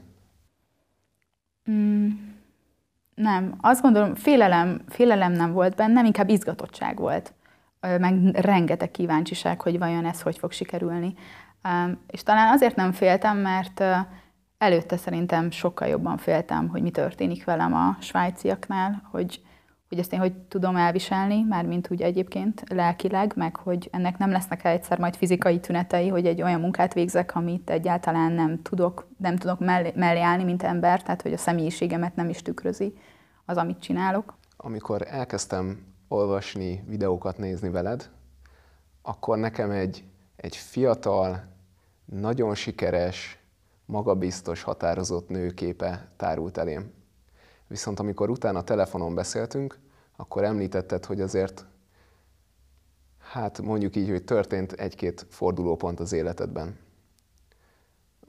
Mm, 1.72 2.08
nem. 3.15 3.58
Azt 3.62 3.82
gondolom, 3.82 4.15
félelem, 4.15 4.82
félelem 4.88 5.32
nem 5.32 5.51
volt 5.51 5.75
bennem, 5.75 6.06
inkább 6.06 6.29
izgatottság 6.29 6.98
volt. 6.98 7.34
Meg 7.79 8.36
rengeteg 8.36 8.91
kíváncsiság, 8.91 9.62
hogy 9.62 9.77
vajon 9.77 10.06
ez 10.06 10.22
hogy 10.22 10.38
fog 10.38 10.51
sikerülni. 10.51 11.13
És 12.08 12.24
talán 12.24 12.53
azért 12.53 12.75
nem 12.75 12.91
féltem, 12.91 13.38
mert 13.38 13.84
előtte 14.60 14.98
szerintem 14.98 15.51
sokkal 15.51 15.88
jobban 15.88 16.18
féltem, 16.18 16.68
hogy 16.68 16.82
mi 16.82 16.92
történik 16.92 17.44
velem 17.44 17.74
a 17.74 17.98
svájciaknál, 18.00 19.08
hogy 19.12 19.42
hogy 19.89 20.00
ezt 20.00 20.13
én 20.13 20.20
hogy 20.20 20.34
tudom 20.34 20.75
elviselni, 20.75 21.44
mármint 21.44 21.92
úgy 21.92 22.01
egyébként 22.01 22.63
lelkileg, 22.68 23.34
meg 23.36 23.56
hogy 23.56 23.89
ennek 23.92 24.18
nem 24.18 24.32
lesznek 24.32 24.63
el 24.63 24.72
egyszer 24.72 25.00
majd 25.00 25.16
fizikai 25.16 25.60
tünetei, 25.60 26.08
hogy 26.08 26.25
egy 26.25 26.42
olyan 26.42 26.60
munkát 26.60 26.94
végzek, 26.94 27.36
amit 27.36 27.70
egyáltalán 27.70 28.32
nem 28.32 28.62
tudok, 28.62 29.08
nem 29.18 29.36
tudok 29.36 29.60
mellé, 29.60 29.92
mellé 29.96 30.22
állni, 30.22 30.44
mint 30.44 30.63
ember, 30.63 31.04
tehát 31.04 31.22
hogy 31.22 31.34
a 31.34 31.38
személyiségemet 31.38 32.16
nem 32.16 32.30
is 32.30 32.42
tükrözi 32.42 32.98
az, 33.46 33.58
amit 33.58 33.80
csinálok. 33.80 34.38
Amikor 34.58 35.06
elkezdtem 35.08 35.86
olvasni, 36.08 36.84
videókat 36.88 37.38
nézni 37.38 37.70
veled, 37.70 38.10
akkor 39.01 39.38
nekem 39.38 39.72
egy, 39.72 40.04
egy 40.36 40.56
fiatal, 40.56 41.44
nagyon 42.06 42.56
sikeres, 42.56 43.38
magabiztos, 43.89 44.62
határozott 44.62 45.29
nőképe 45.29 46.12
tárult 46.15 46.58
elém. 46.58 46.91
Viszont 47.67 48.00
amikor 48.00 48.29
utána 48.29 48.63
telefonon 48.63 49.15
beszéltünk, 49.15 49.79
akkor 50.15 50.43
említetted, 50.43 51.05
hogy 51.05 51.22
azért, 51.22 51.65
hát 53.19 53.62
mondjuk 53.62 53.96
így, 53.96 54.10
hogy 54.10 54.24
történt 54.24 54.72
egy-két 54.72 55.25
fordulópont 55.29 56.00
az 56.00 56.12
életedben. 56.12 56.77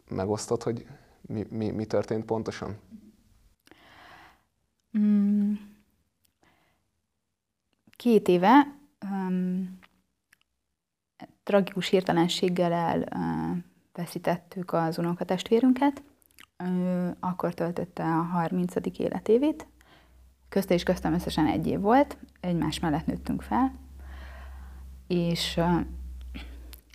Megosztod, 0.09 0.63
hogy 0.63 0.87
mi, 1.21 1.47
mi, 1.51 1.71
mi 1.71 1.85
történt 1.85 2.25
pontosan? 2.25 2.77
Mm. 4.99 5.53
Két 7.97 8.29
éve 8.29 8.79
um, 9.11 9.79
tragikus 11.43 11.89
hirtelenséggel 11.89 12.73
elveszítettük 13.93 14.73
az 14.73 14.99
unokatestvérünket, 14.99 16.03
akkor 17.21 17.55
töltötte 17.55 18.05
a 18.05 18.23
30. 18.23 18.75
életévét. 18.99 19.67
Közte 20.49 20.75
és 20.75 20.83
köztem 20.83 21.13
összesen 21.13 21.47
egy 21.47 21.67
év 21.67 21.81
volt, 21.81 22.19
egymás 22.41 22.79
mellett 22.79 23.07
nőttünk 23.07 23.43
fel, 23.43 23.73
és 25.07 25.61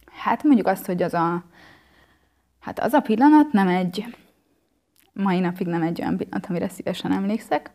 hát 0.05 0.43
mondjuk 0.43 0.67
azt, 0.67 0.85
hogy 0.85 1.01
az 1.03 1.13
a, 1.13 1.43
hát 2.59 2.79
az 2.79 2.93
a 2.93 2.99
pillanat 2.99 3.51
nem 3.51 3.67
egy, 3.67 4.17
mai 5.13 5.39
napig 5.39 5.67
nem 5.67 5.81
egy 5.81 6.01
olyan 6.01 6.17
pillanat, 6.17 6.45
amire 6.45 6.69
szívesen 6.69 7.11
emlékszek. 7.11 7.71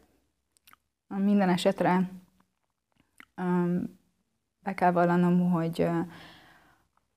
Minden 1.06 1.48
esetre 1.48 2.10
be 4.62 4.74
kell 4.74 4.92
vallanom, 4.92 5.50
hogy 5.50 5.88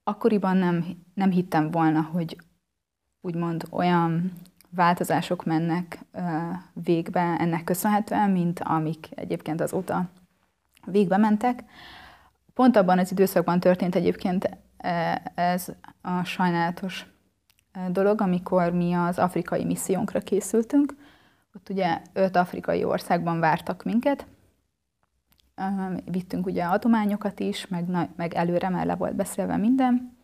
akkoriban 0.04 0.58
nem, 0.58 0.86
nem 1.14 1.32
hittem 1.32 1.72
volna, 1.72 2.02
hogy 2.02 2.38
úgymond 3.22 3.64
olyan 3.70 4.32
változások 4.70 5.46
mennek 5.46 6.00
végbe 6.74 7.36
ennek 7.40 7.64
köszönhetően, 7.64 8.30
mint 8.30 8.60
amik 8.60 9.08
egyébként 9.16 9.62
azóta 9.62 10.10
végbe 10.86 11.18
mentek. 11.18 11.64
Pont 12.54 12.76
abban 12.76 13.00
az 13.00 13.12
időszakban 13.12 13.60
történt 13.60 13.96
egyébként 13.96 14.58
ez 15.36 15.72
a 16.02 16.24
sajnálatos 16.24 17.06
dolog, 17.90 18.22
amikor 18.22 18.72
mi 18.72 18.94
az 18.94 19.20
afrikai 19.20 19.66
missziónkra 19.66 20.20
készültünk. 20.20 20.96
Ott 21.56 21.70
ugye 21.70 22.02
öt 22.14 22.36
afrikai 22.36 22.84
országban 22.84 23.40
vártak 23.40 23.84
minket, 23.84 24.26
vittünk 26.06 26.46
ugye 26.46 26.64
adományokat 26.64 27.40
is, 27.40 27.68
meg, 27.68 28.10
meg 28.16 28.34
előre 28.34 28.70
már 28.70 28.86
le 28.86 28.96
volt 28.96 29.16
beszélve 29.16 29.58
minden, 29.58 30.18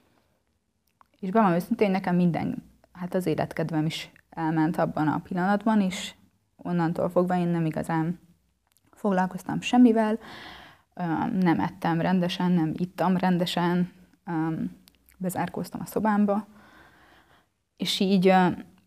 és 1.20 1.32
bemondom 1.32 1.58
őszintén, 1.58 1.92
nekem 1.92 2.16
minden, 2.16 2.64
hát 2.92 3.14
az 3.14 3.26
életkedvem 3.26 3.86
is 3.86 4.12
elment 4.30 4.78
abban 4.78 5.08
a 5.08 5.20
pillanatban, 5.20 5.82
és 5.82 6.14
onnantól 6.56 7.10
fogva 7.10 7.38
én 7.38 7.48
nem 7.48 7.66
igazán 7.66 8.20
foglalkoztam 8.92 9.62
semmivel, 9.62 10.20
nem 11.40 11.60
ettem 11.60 12.02
rendesen, 12.02 12.52
nem 12.52 12.74
ittam 12.78 13.18
rendesen, 13.18 13.92
bezárkóztam 15.18 15.82
a 15.84 15.86
szobámba, 15.86 16.48
és 17.78 18.00
így, 18.00 18.28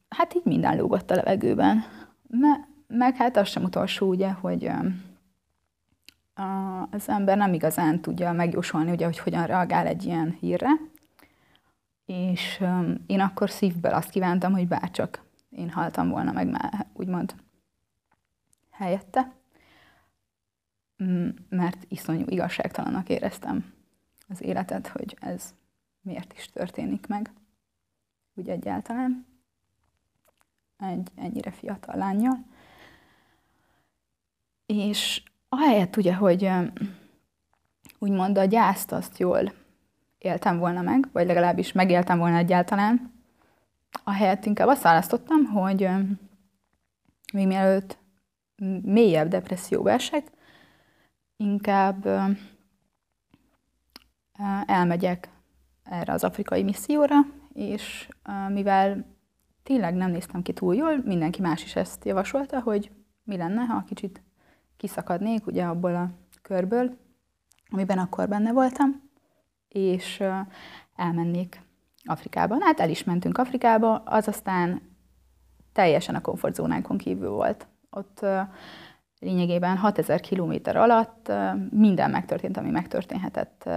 hát 0.09 0.35
így 0.35 0.45
minden 0.45 0.77
lógott 0.77 1.11
a 1.11 1.15
levegőben. 1.15 1.85
Me, 2.29 2.69
meg 2.87 3.17
hát 3.17 3.37
az 3.37 3.49
sem 3.49 3.63
utolsó, 3.63 4.09
ugye, 4.09 4.31
hogy 4.31 4.71
az 6.91 7.09
ember 7.09 7.37
nem 7.37 7.53
igazán 7.53 8.01
tudja 8.01 8.33
megjósolni, 8.33 8.91
ugye, 8.91 9.05
hogy 9.05 9.19
hogyan 9.19 9.47
reagál 9.47 9.87
egy 9.87 10.05
ilyen 10.05 10.37
hírre, 10.41 10.71
és 12.07 12.65
én 13.07 13.21
akkor 13.21 13.51
szívből 13.51 13.93
azt 13.93 14.11
kívántam, 14.11 14.53
hogy 14.53 14.69
bárcsak 14.69 15.23
én 15.51 15.71
haltam 15.71 16.09
volna 16.09 16.33
meg 16.33 16.49
már, 16.49 16.87
úgymond 16.93 17.35
helyette, 18.71 19.33
mm, 21.03 21.29
mert 21.49 21.85
iszonyú 21.89 22.25
igazságtalanak 22.29 23.09
éreztem 23.09 23.73
az 24.29 24.43
életet, 24.43 24.89
hogy 24.89 25.17
ez 25.21 25.55
miért 26.01 26.33
is 26.33 26.47
történik 26.47 27.07
meg, 27.07 27.31
úgy 28.35 28.49
egyáltalán, 28.49 29.27
egy 30.79 31.11
ennyire 31.15 31.51
fiatal 31.51 31.97
lányjal. 31.97 32.45
És 34.67 35.23
ahelyett 35.55 35.97
ugye, 35.97 36.15
hogy 36.15 36.51
úgymond 37.99 38.39
a 38.39 38.45
gyászt 38.45 38.93
azt 38.93 39.19
jól 39.19 39.53
éltem 40.19 40.59
volna 40.59 40.83
meg, 40.83 41.09
vagy 41.13 41.27
legalábbis 41.27 41.73
megéltem 41.73 42.19
volna 42.19 42.37
egyáltalán, 42.37 43.13
ahelyett 44.05 44.45
inkább 44.45 44.69
azt 44.69 44.83
választottam, 44.83 45.45
hogy 45.45 45.89
még 47.33 47.47
mielőtt 47.47 47.99
mélyebb 48.83 49.29
depresszióba 49.29 49.91
esek, 49.91 50.31
inkább 51.37 52.07
elmegyek 54.67 55.29
erre 55.83 56.13
az 56.13 56.25
afrikai 56.25 56.63
misszióra, 56.63 57.17
és 57.53 58.09
mivel 58.49 59.17
tényleg 59.63 59.95
nem 59.95 60.11
néztem 60.11 60.43
ki 60.43 60.53
túl 60.53 60.75
jól, 60.75 61.03
mindenki 61.05 61.41
más 61.41 61.65
is 61.65 61.77
ezt 61.77 62.05
javasolta, 62.05 62.61
hogy 62.61 62.91
mi 63.23 63.37
lenne, 63.37 63.65
ha 63.65 63.85
kicsit 63.85 64.23
kiszakadnék 64.83 65.47
ugye 65.47 65.65
abból 65.65 65.95
a 65.95 66.11
körből, 66.43 66.97
amiben 67.71 67.99
akkor 67.99 68.29
benne 68.29 68.53
voltam, 68.53 69.11
és 69.69 70.23
elmennék 70.97 71.61
Afrikában. 72.05 72.61
Hát 72.63 72.81
el 72.81 72.91
is 72.91 73.05
mentünk 73.05 73.39
Afrikába, 73.39 73.95
az 73.95 74.29
aztán 74.29 74.83
teljesen 75.73 76.15
a 76.15 76.21
komfortzónánkon 76.21 76.99
kívül 76.99 77.31
volt. 77.31 77.67
Ott 77.91 78.27
lényegében 79.19 79.77
6000 79.77 80.21
kilométer 80.21 80.77
alatt 80.77 81.33
minden 81.71 82.11
megtörtént, 82.11 82.57
ami 82.57 82.71
megtörténhetett 82.71 83.69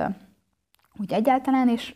úgy 1.00 1.14
egyáltalán, 1.14 1.70
és 1.70 1.96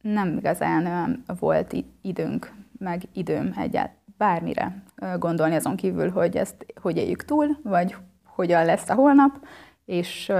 nem 0.00 0.36
igazán 0.36 1.22
volt 1.38 1.84
időnk, 2.02 2.52
meg 2.78 3.02
időm 3.12 3.52
egyáltalán 3.56 4.00
bármire 4.16 4.82
gondolni 5.18 5.54
azon 5.54 5.76
kívül, 5.76 6.10
hogy 6.10 6.36
ezt 6.36 6.66
hogy 6.80 6.96
éljük 6.96 7.24
túl, 7.24 7.58
vagy 7.62 7.96
hogyan 8.34 8.64
lesz 8.64 8.88
a 8.88 8.94
holnap, 8.94 9.46
és 9.84 10.32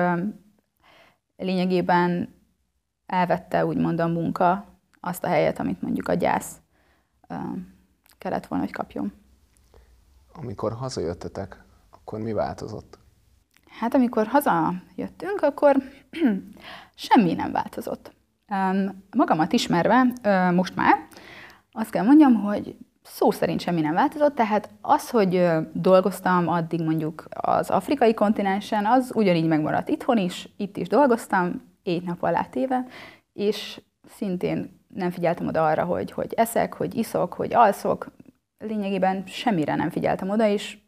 lényegében 1.37 2.35
elvette 3.07 3.67
úgymond 3.67 4.01
a 4.01 4.07
munka 4.07 4.65
azt 5.01 5.25
a 5.25 5.29
helyet, 5.29 5.59
amit 5.59 5.83
mondjuk 5.83 6.09
a 6.09 6.15
gyász 6.15 6.61
kellett 8.19 8.47
volna, 8.47 8.65
hogy 8.65 8.73
kapjon. 8.73 9.13
Amikor 10.33 10.73
hazajöttetek, 10.73 11.65
akkor 11.91 12.21
mi 12.21 12.33
változott? 12.33 12.99
Hát 13.69 13.95
amikor 13.95 14.27
hazajöttünk, 14.27 15.43
akkor 15.43 15.77
semmi 16.95 17.35
nem 17.35 17.53
változott. 17.53 18.15
Magamat 19.17 19.53
ismerve, 19.53 20.05
most 20.51 20.77
már 20.77 21.09
azt 21.73 21.91
kell 21.91 22.05
mondjam, 22.05 22.35
hogy 22.35 22.77
szó 23.03 23.31
szerint 23.31 23.61
semmi 23.61 23.81
nem 23.81 23.95
változott, 23.95 24.35
tehát 24.35 24.71
az, 24.81 25.11
hogy 25.11 25.49
dolgoztam 25.73 26.49
addig 26.49 26.83
mondjuk 26.83 27.25
az 27.31 27.71
afrikai 27.71 28.15
kontinensen, 28.15 28.87
az 28.87 29.13
ugyanígy 29.15 29.47
megmaradt 29.47 29.89
itthon 29.89 30.19
is, 30.19 30.49
itt 30.57 30.77
is 30.77 30.89
dolgoztam, 30.89 31.71
éjt 31.83 32.05
nap 32.05 32.23
alá 32.23 32.43
téve, 32.43 32.87
és 33.33 33.81
szintén 34.09 34.81
nem 34.95 35.11
figyeltem 35.11 35.47
oda 35.47 35.67
arra, 35.67 35.85
hogy, 35.85 36.11
hogy 36.11 36.33
eszek, 36.33 36.75
hogy 36.75 36.95
iszok, 36.95 37.33
hogy 37.33 37.55
alszok, 37.55 38.07
lényegében 38.59 39.27
semmire 39.27 39.75
nem 39.75 39.91
figyeltem 39.91 40.29
oda, 40.29 40.47
és 40.47 40.79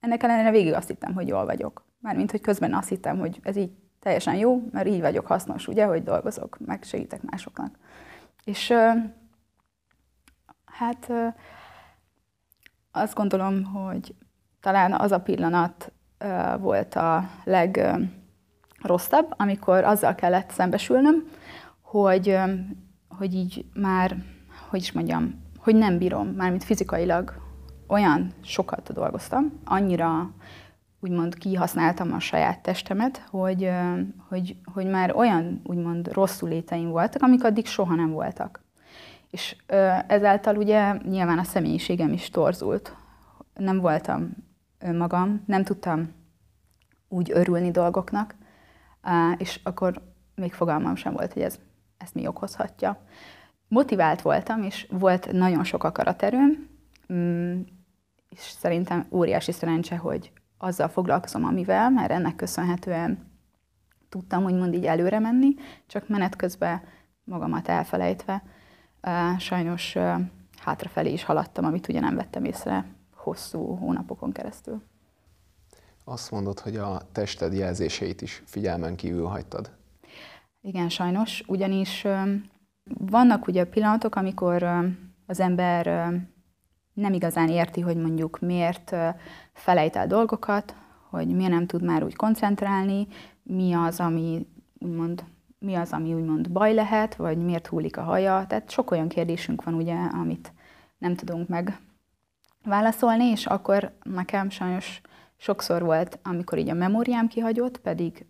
ennek 0.00 0.22
ellenére 0.22 0.50
végig 0.50 0.72
azt 0.72 0.88
hittem, 0.88 1.14
hogy 1.14 1.28
jól 1.28 1.44
vagyok. 1.44 1.84
Mármint, 1.98 2.30
hogy 2.30 2.40
közben 2.40 2.74
azt 2.74 2.88
hittem, 2.88 3.18
hogy 3.18 3.40
ez 3.42 3.56
így 3.56 3.70
teljesen 4.00 4.34
jó, 4.34 4.62
mert 4.72 4.86
így 4.86 5.00
vagyok 5.00 5.26
hasznos, 5.26 5.68
ugye, 5.68 5.84
hogy 5.84 6.02
dolgozok, 6.02 6.58
meg 6.66 6.82
segítek 6.82 7.22
másoknak. 7.22 7.78
És 8.44 8.72
hát 10.64 11.12
azt 12.96 13.14
gondolom, 13.14 13.64
hogy 13.64 14.14
talán 14.60 14.92
az 14.92 15.12
a 15.12 15.20
pillanat 15.20 15.92
volt 16.58 16.94
a 16.94 17.28
legrosszabb, 17.44 19.34
amikor 19.36 19.84
azzal 19.84 20.14
kellett 20.14 20.50
szembesülnöm, 20.50 21.28
hogy, 21.82 22.38
hogy 23.08 23.34
így 23.34 23.64
már, 23.74 24.16
hogy 24.68 24.80
is 24.80 24.92
mondjam, 24.92 25.44
hogy 25.58 25.74
nem 25.74 25.98
bírom, 25.98 26.28
mármint 26.28 26.64
fizikailag 26.64 27.34
olyan 27.86 28.32
sokat 28.42 28.92
dolgoztam, 28.92 29.60
annyira 29.64 30.30
úgymond 31.00 31.34
kihasználtam 31.34 32.12
a 32.12 32.20
saját 32.20 32.62
testemet, 32.62 33.24
hogy, 33.30 33.70
hogy, 34.28 34.56
hogy 34.72 34.86
már 34.86 35.16
olyan 35.16 35.60
úgymond 35.64 36.12
rosszul 36.12 36.48
léteim 36.48 36.88
voltak, 36.88 37.22
amik 37.22 37.44
addig 37.44 37.66
soha 37.66 37.94
nem 37.94 38.10
voltak. 38.10 38.65
És 39.36 39.56
ezáltal 40.06 40.56
ugye 40.56 40.92
nyilván 40.92 41.38
a 41.38 41.44
személyiségem 41.44 42.12
is 42.12 42.30
torzult. 42.30 42.96
Nem 43.54 43.78
voltam 43.80 44.30
önmagam, 44.78 45.42
nem 45.46 45.64
tudtam 45.64 46.12
úgy 47.08 47.30
örülni 47.34 47.70
dolgoknak, 47.70 48.34
és 49.36 49.60
akkor 49.62 50.02
még 50.34 50.52
fogalmam 50.52 50.94
sem 50.94 51.12
volt, 51.12 51.32
hogy 51.32 51.42
ez, 51.42 51.58
ezt 51.98 52.14
mi 52.14 52.26
okozhatja. 52.26 53.04
Motivált 53.68 54.22
voltam, 54.22 54.62
és 54.62 54.86
volt 54.90 55.32
nagyon 55.32 55.64
sok 55.64 55.84
akaraterőm, 55.84 56.68
mm, 57.12 57.60
és 58.28 58.40
szerintem 58.40 59.06
óriási 59.10 59.52
szerencse, 59.52 59.96
hogy 59.96 60.32
azzal 60.58 60.88
foglalkozom, 60.88 61.44
amivel, 61.44 61.90
mert 61.90 62.10
ennek 62.10 62.36
köszönhetően 62.36 63.30
tudtam 64.08 64.44
úgymond 64.44 64.74
így 64.74 64.86
előre 64.86 65.18
menni, 65.18 65.54
csak 65.86 66.08
menet 66.08 66.36
közben 66.36 66.80
magamat 67.24 67.68
elfelejtve 67.68 68.42
sajnos 69.38 69.96
hátrafelé 70.58 71.12
is 71.12 71.24
haladtam, 71.24 71.64
amit 71.64 71.88
ugye 71.88 72.00
nem 72.00 72.16
vettem 72.16 72.44
észre 72.44 72.84
hosszú 73.14 73.76
hónapokon 73.76 74.32
keresztül. 74.32 74.82
Azt 76.04 76.30
mondod, 76.30 76.60
hogy 76.60 76.76
a 76.76 77.00
tested 77.12 77.52
jelzéseit 77.52 78.22
is 78.22 78.42
figyelmen 78.44 78.96
kívül 78.96 79.26
hagytad. 79.26 79.70
Igen, 80.60 80.88
sajnos, 80.88 81.42
ugyanis 81.46 82.06
vannak 82.98 83.46
ugye 83.46 83.64
pillanatok, 83.64 84.14
amikor 84.14 84.62
az 85.26 85.40
ember 85.40 85.86
nem 86.92 87.12
igazán 87.12 87.48
érti, 87.48 87.80
hogy 87.80 87.96
mondjuk 87.96 88.38
miért 88.40 88.94
felejt 89.52 89.96
el 89.96 90.06
dolgokat, 90.06 90.74
hogy 91.10 91.28
miért 91.28 91.52
nem 91.52 91.66
tud 91.66 91.82
már 91.82 92.04
úgy 92.04 92.16
koncentrálni, 92.16 93.06
mi 93.42 93.72
az, 93.72 94.00
ami 94.00 94.46
úgymond 94.78 95.24
mi 95.66 95.74
az, 95.74 95.92
ami 95.92 96.14
úgymond 96.14 96.50
baj 96.50 96.74
lehet, 96.74 97.14
vagy 97.14 97.38
miért 97.38 97.66
hullik 97.66 97.96
a 97.96 98.02
haja. 98.02 98.44
Tehát 98.48 98.70
sok 98.70 98.90
olyan 98.90 99.08
kérdésünk 99.08 99.64
van 99.64 99.74
ugye, 99.74 99.94
amit 99.94 100.52
nem 100.98 101.14
tudunk 101.14 101.48
meg 101.48 101.78
válaszolni, 102.64 103.24
és 103.24 103.46
akkor 103.46 103.92
nekem 104.02 104.50
sajnos 104.50 105.00
sokszor 105.36 105.82
volt, 105.82 106.18
amikor 106.22 106.58
így 106.58 106.68
a 106.68 106.74
memóriám 106.74 107.28
kihagyott, 107.28 107.78
pedig, 107.78 108.26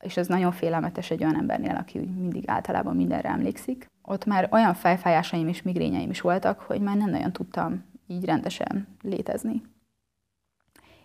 és 0.00 0.16
ez 0.16 0.26
nagyon 0.26 0.52
félelmetes 0.52 1.10
egy 1.10 1.22
olyan 1.22 1.38
embernél, 1.38 1.76
aki 1.76 1.98
mindig 1.98 2.44
általában 2.46 2.96
mindenre 2.96 3.28
emlékszik, 3.28 3.90
ott 4.02 4.24
már 4.24 4.48
olyan 4.52 4.74
fejfájásaim 4.74 5.48
és 5.48 5.62
migrényeim 5.62 6.10
is 6.10 6.20
voltak, 6.20 6.60
hogy 6.60 6.80
már 6.80 6.96
nem 6.96 7.10
nagyon 7.10 7.32
tudtam 7.32 7.84
így 8.06 8.24
rendesen 8.24 8.86
létezni. 9.02 9.62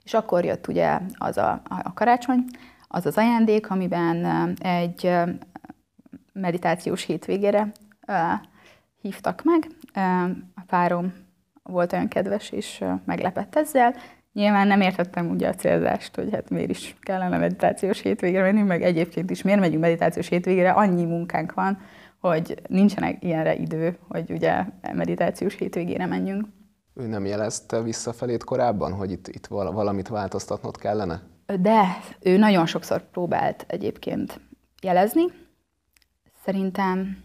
És 0.03 0.13
akkor 0.13 0.45
jött 0.45 0.67
ugye 0.67 0.99
az 1.17 1.37
a, 1.37 1.61
a 1.83 1.93
karácsony, 1.93 2.45
az 2.87 3.05
az 3.05 3.17
ajándék, 3.17 3.69
amiben 3.69 4.25
egy 4.57 5.11
meditációs 6.33 7.03
hétvégére 7.03 7.71
hívtak 9.01 9.41
meg. 9.43 9.67
A 10.55 10.61
párom 10.67 11.13
volt 11.63 11.93
olyan 11.93 12.07
kedves, 12.07 12.49
és 12.49 12.83
meglepett 13.05 13.55
ezzel. 13.55 13.95
Nyilván 14.33 14.67
nem 14.67 14.81
értettem 14.81 15.29
ugye 15.29 15.47
a 15.47 15.53
célzást, 15.53 16.15
hogy 16.15 16.29
hát 16.31 16.49
miért 16.49 16.69
is 16.69 16.95
kellene 17.01 17.37
meditációs 17.37 18.01
hétvégére 18.01 18.41
menni, 18.41 18.61
meg 18.61 18.81
egyébként 18.81 19.29
is 19.29 19.41
miért 19.41 19.59
megyünk 19.59 19.81
meditációs 19.81 20.27
hétvégére, 20.27 20.71
annyi 20.71 21.05
munkánk 21.05 21.53
van, 21.53 21.77
hogy 22.19 22.61
nincsenek 22.67 23.23
ilyenre 23.23 23.55
idő, 23.55 23.97
hogy 24.07 24.31
ugye 24.31 24.65
meditációs 24.93 25.55
hétvégére 25.55 26.05
menjünk. 26.05 26.47
Ő 26.93 27.07
nem 27.07 27.25
jelezte 27.25 27.81
visszafelét 27.81 28.43
korábban, 28.43 28.93
hogy 28.93 29.11
itt, 29.11 29.27
itt 29.27 29.47
valamit 29.47 30.07
változtatnod 30.07 30.77
kellene? 30.77 31.21
De 31.59 31.83
ő 32.19 32.37
nagyon 32.37 32.65
sokszor 32.65 33.09
próbált 33.09 33.65
egyébként 33.67 34.39
jelezni, 34.81 35.23
Szerintem 36.43 37.17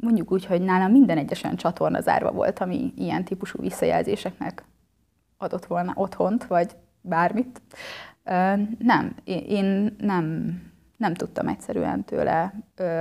mondjuk 0.00 0.32
úgy, 0.32 0.46
hogy 0.46 0.62
nálam 0.62 0.90
minden 0.90 1.18
egyes 1.18 1.42
olyan 1.42 1.56
csatorna 1.56 2.00
zárva 2.00 2.32
volt, 2.32 2.58
ami 2.58 2.92
ilyen 2.96 3.24
típusú 3.24 3.60
visszajelzéseknek 3.60 4.64
adott 5.36 5.64
volna 5.64 5.92
otthont, 5.94 6.44
vagy 6.44 6.76
bármit. 7.00 7.62
Nem, 8.78 9.14
én 9.24 9.96
nem, 9.98 10.54
nem 10.96 11.14
tudtam 11.14 11.48
egyszerűen 11.48 12.04
tőle 12.04 12.54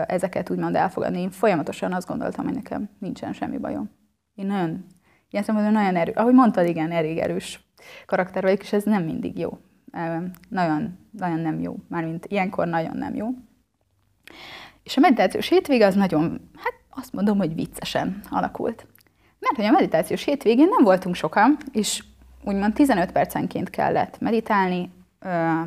ezeket 0.08 0.50
úgymond 0.50 0.76
elfogadni. 0.76 1.20
Én 1.20 1.32
folyamatosan 1.32 1.94
azt 1.94 2.08
gondoltam, 2.08 2.46
hogy 2.46 2.54
nekem 2.54 2.89
nincsen 3.00 3.34
semmi 3.34 3.58
bajom. 3.58 3.89
Én 4.36 4.46
nagyon, 4.46 4.86
ilyen 5.30 5.44
szempontból 5.44 5.82
nagyon 5.82 5.96
erős, 5.96 6.15
ahogy 6.15 6.34
mondtad, 6.34 6.68
igen, 6.68 6.92
elég 6.92 7.18
erős 7.18 7.74
karakter 8.06 8.44
vagyok, 8.44 8.62
és 8.62 8.74
ez 8.74 8.84
nem 8.84 9.04
mindig 9.04 9.38
jó. 9.38 9.58
Nagyon, 10.50 10.98
nagyon 11.12 11.39
nem 11.39 11.60
jó. 11.60 11.76
Mármint 11.88 12.26
ilyenkor 12.26 12.68
nagyon 12.68 12.98
nem 12.98 13.15
jó. 13.15 13.28
És 14.84 14.98
a 14.98 15.00
meditációs 15.00 15.50
hétvége 15.50 15.86
az 15.86 15.96
nagyon, 15.96 16.50
hát 16.56 16.74
azt 16.89 17.13
mondom, 17.13 17.38
hogy 17.38 17.56
viccesen 17.56 18.20
alakult. 18.30 18.88
Mert 19.39 19.56
hogy 19.56 19.65
a 19.65 19.72
meditációs 19.72 20.24
hétvégén 20.24 20.68
nem 20.68 20.84
voltunk 20.84 21.15
sokan, 21.15 21.58
és 21.72 22.04
úgymond 22.44 22.74
15 22.74 23.12
percenként 23.12 23.70
kellett 23.70 24.20
meditálni, 24.20 24.92
ö, 25.20 25.62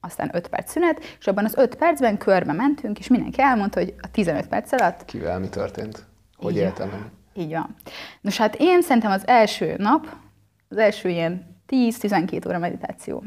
aztán 0.00 0.30
5 0.32 0.48
perc 0.48 0.70
szünet, 0.70 1.16
és 1.18 1.26
abban 1.26 1.44
az 1.44 1.56
5 1.56 1.74
percben 1.74 2.18
körbe 2.18 2.52
mentünk, 2.52 2.98
és 2.98 3.08
mindenki 3.08 3.42
elmondta, 3.42 3.78
hogy 3.78 3.94
a 4.00 4.10
15 4.10 4.46
perc 4.46 4.72
alatt... 4.72 5.04
Kivel 5.04 5.38
mi 5.38 5.48
történt? 5.48 6.04
Hogy 6.36 6.56
éltem 6.56 6.88
meg? 6.88 7.00
Így 7.34 7.52
van. 7.52 7.74
Nos 8.20 8.36
hát 8.36 8.56
én 8.58 8.82
szerintem 8.82 9.10
az 9.10 9.26
első 9.26 9.74
nap, 9.78 10.16
az 10.68 10.76
első 10.76 11.08
ilyen 11.08 11.56
10-12 11.68 12.48
óra 12.48 12.58
meditáció 12.58 13.24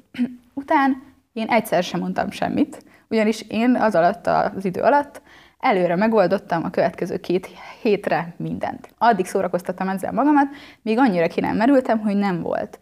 után 0.53 1.03
én 1.33 1.47
egyszer 1.47 1.83
sem 1.83 1.99
mondtam 1.99 2.31
semmit, 2.31 2.83
ugyanis 3.09 3.41
én 3.41 3.75
az 3.75 3.95
alatt, 3.95 4.27
az 4.27 4.65
idő 4.65 4.81
alatt 4.81 5.21
előre 5.59 5.95
megoldottam 5.95 6.63
a 6.63 6.69
következő 6.69 7.17
két 7.17 7.49
hétre 7.81 8.33
mindent. 8.37 8.89
Addig 8.97 9.25
szórakoztattam 9.25 9.89
ezzel 9.89 10.11
magamat, 10.11 10.47
míg 10.81 10.97
annyira 10.97 11.27
ki 11.27 11.39
nem 11.39 11.55
merültem, 11.55 11.99
hogy 11.99 12.15
nem 12.15 12.41
volt 12.41 12.79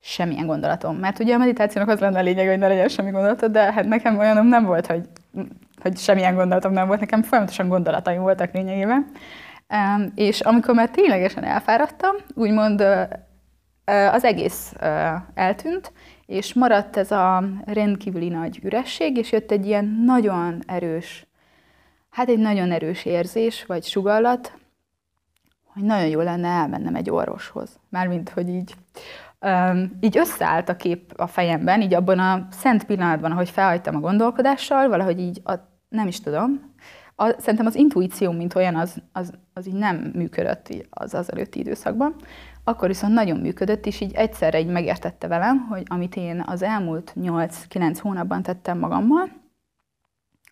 semmilyen 0.00 0.46
gondolatom. 0.46 0.96
Mert 0.96 1.18
ugye 1.18 1.34
a 1.34 1.38
meditációnak 1.38 1.90
az 1.90 2.00
lenne 2.00 2.18
a 2.18 2.22
lényeg, 2.22 2.48
hogy 2.48 2.58
ne 2.58 2.68
legyen 2.68 2.88
semmi 2.88 3.10
gondolatod, 3.10 3.50
de 3.50 3.72
hát 3.72 3.84
nekem 3.84 4.18
olyanom 4.18 4.46
nem 4.46 4.64
volt, 4.64 4.86
hogy, 4.86 5.08
hogy 5.82 5.96
semmilyen 5.96 6.34
gondolatom 6.34 6.72
nem 6.72 6.86
volt, 6.86 7.00
nekem 7.00 7.22
folyamatosan 7.22 7.68
gondolataim 7.68 8.20
voltak 8.20 8.52
lényegében. 8.52 9.10
És 10.14 10.40
amikor 10.40 10.74
már 10.74 10.90
ténylegesen 10.90 11.44
elfáradtam, 11.44 12.16
úgymond 12.34 12.80
az 14.10 14.24
egész 14.24 14.72
eltűnt, 15.34 15.92
és 16.26 16.54
maradt 16.54 16.96
ez 16.96 17.10
a 17.10 17.44
rendkívüli 17.64 18.28
nagy 18.28 18.60
üresség, 18.62 19.16
és 19.16 19.32
jött 19.32 19.50
egy 19.50 19.66
ilyen 19.66 20.02
nagyon 20.04 20.62
erős, 20.66 21.26
hát 22.10 22.28
egy 22.28 22.38
nagyon 22.38 22.72
erős 22.72 23.04
érzés, 23.04 23.64
vagy 23.64 23.84
sugallat, 23.84 24.52
hogy 25.72 25.82
nagyon 25.82 26.08
jó 26.08 26.20
lenne 26.20 26.48
elmennem 26.48 26.94
egy 26.94 27.10
orvoshoz. 27.10 27.78
Mármint, 27.88 28.28
hogy 28.28 28.48
így, 28.48 28.74
um, 29.40 29.98
így 30.00 30.18
összeállt 30.18 30.68
a 30.68 30.76
kép 30.76 31.12
a 31.16 31.26
fejemben, 31.26 31.80
így 31.82 31.94
abban 31.94 32.18
a 32.18 32.48
szent 32.50 32.84
pillanatban, 32.84 33.32
ahogy 33.32 33.50
felhagytam 33.50 33.96
a 33.96 34.00
gondolkodással, 34.00 34.88
valahogy 34.88 35.20
így, 35.20 35.40
a, 35.44 35.54
nem 35.88 36.06
is 36.06 36.20
tudom, 36.20 36.70
a, 37.20 37.34
szerintem 37.38 37.66
az 37.66 37.74
intuíció, 37.74 38.32
mint 38.32 38.54
olyan, 38.54 38.76
az, 38.76 39.02
az, 39.12 39.32
az 39.52 39.66
így 39.66 39.74
nem 39.74 39.96
működött 40.14 40.68
az 40.90 41.14
az 41.14 41.32
előtti 41.32 41.58
időszakban. 41.58 42.14
Akkor 42.64 42.88
viszont 42.88 43.12
nagyon 43.12 43.40
működött, 43.40 43.86
és 43.86 44.00
így 44.00 44.14
egyszerre 44.14 44.60
így 44.60 44.66
megértette 44.66 45.26
velem, 45.26 45.66
hogy 45.68 45.82
amit 45.86 46.16
én 46.16 46.44
az 46.46 46.62
elmúlt 46.62 47.12
8-9 47.20 47.98
hónapban 48.00 48.42
tettem 48.42 48.78
magammal, 48.78 49.28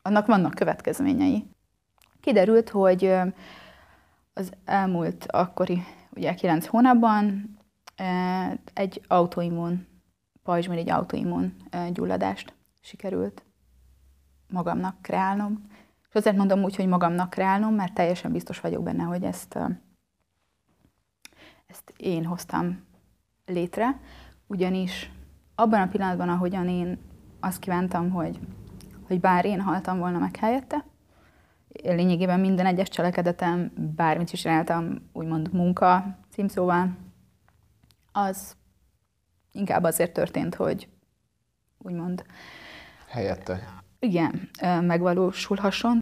annak 0.09 0.27
vannak 0.27 0.55
következményei. 0.55 1.47
Kiderült, 2.21 2.69
hogy 2.69 3.05
az 4.33 4.53
elmúlt 4.65 5.27
akkori, 5.29 5.83
ugye 6.11 6.35
9 6.35 6.67
hónapban 6.67 7.57
egy 8.75 9.01
autoimmun, 9.09 9.87
pajzsmirigy 10.43 10.91
autoimmun 10.91 11.57
gyulladást 11.93 12.55
sikerült 12.81 13.45
magamnak 14.49 15.03
kreálnom. 15.03 15.67
És 16.09 16.15
azért 16.15 16.37
mondom 16.37 16.63
úgy, 16.63 16.77
hogy 16.77 16.87
magamnak 16.87 17.31
kreálnom, 17.31 17.75
mert 17.75 17.95
teljesen 17.95 18.33
biztos 18.33 18.61
vagyok 18.61 18.83
benne, 18.83 19.03
hogy 19.03 19.25
ezt, 19.25 19.59
ezt 21.67 21.93
én 21.97 22.25
hoztam 22.25 22.85
létre, 23.47 24.01
ugyanis 24.47 25.11
abban 25.55 25.81
a 25.81 25.89
pillanatban, 25.89 26.29
ahogyan 26.29 26.69
én 26.69 26.99
azt 27.41 27.59
kívántam, 27.59 28.11
hogy, 28.11 28.39
hogy 29.09 29.21
bár 29.21 29.45
én 29.45 29.61
haltam 29.61 29.99
volna 29.99 30.19
meg 30.19 30.37
helyette, 30.37 30.85
lényegében 31.83 32.41
minden 32.41 32.67
egyes 32.67 32.89
cselekedetem, 32.89 33.73
bármit 33.97 34.33
is 34.33 34.41
csináltam, 34.41 35.09
úgymond 35.13 35.53
munka 35.53 36.19
címszóval, 36.31 36.97
az 38.13 38.57
inkább 39.53 39.85
azért 39.85 40.13
történt, 40.13 40.55
hogy 40.55 40.89
úgymond... 41.79 42.25
Helyette. 43.09 43.83
Igen, 43.99 44.51
megvalósulhasson. 44.81 45.99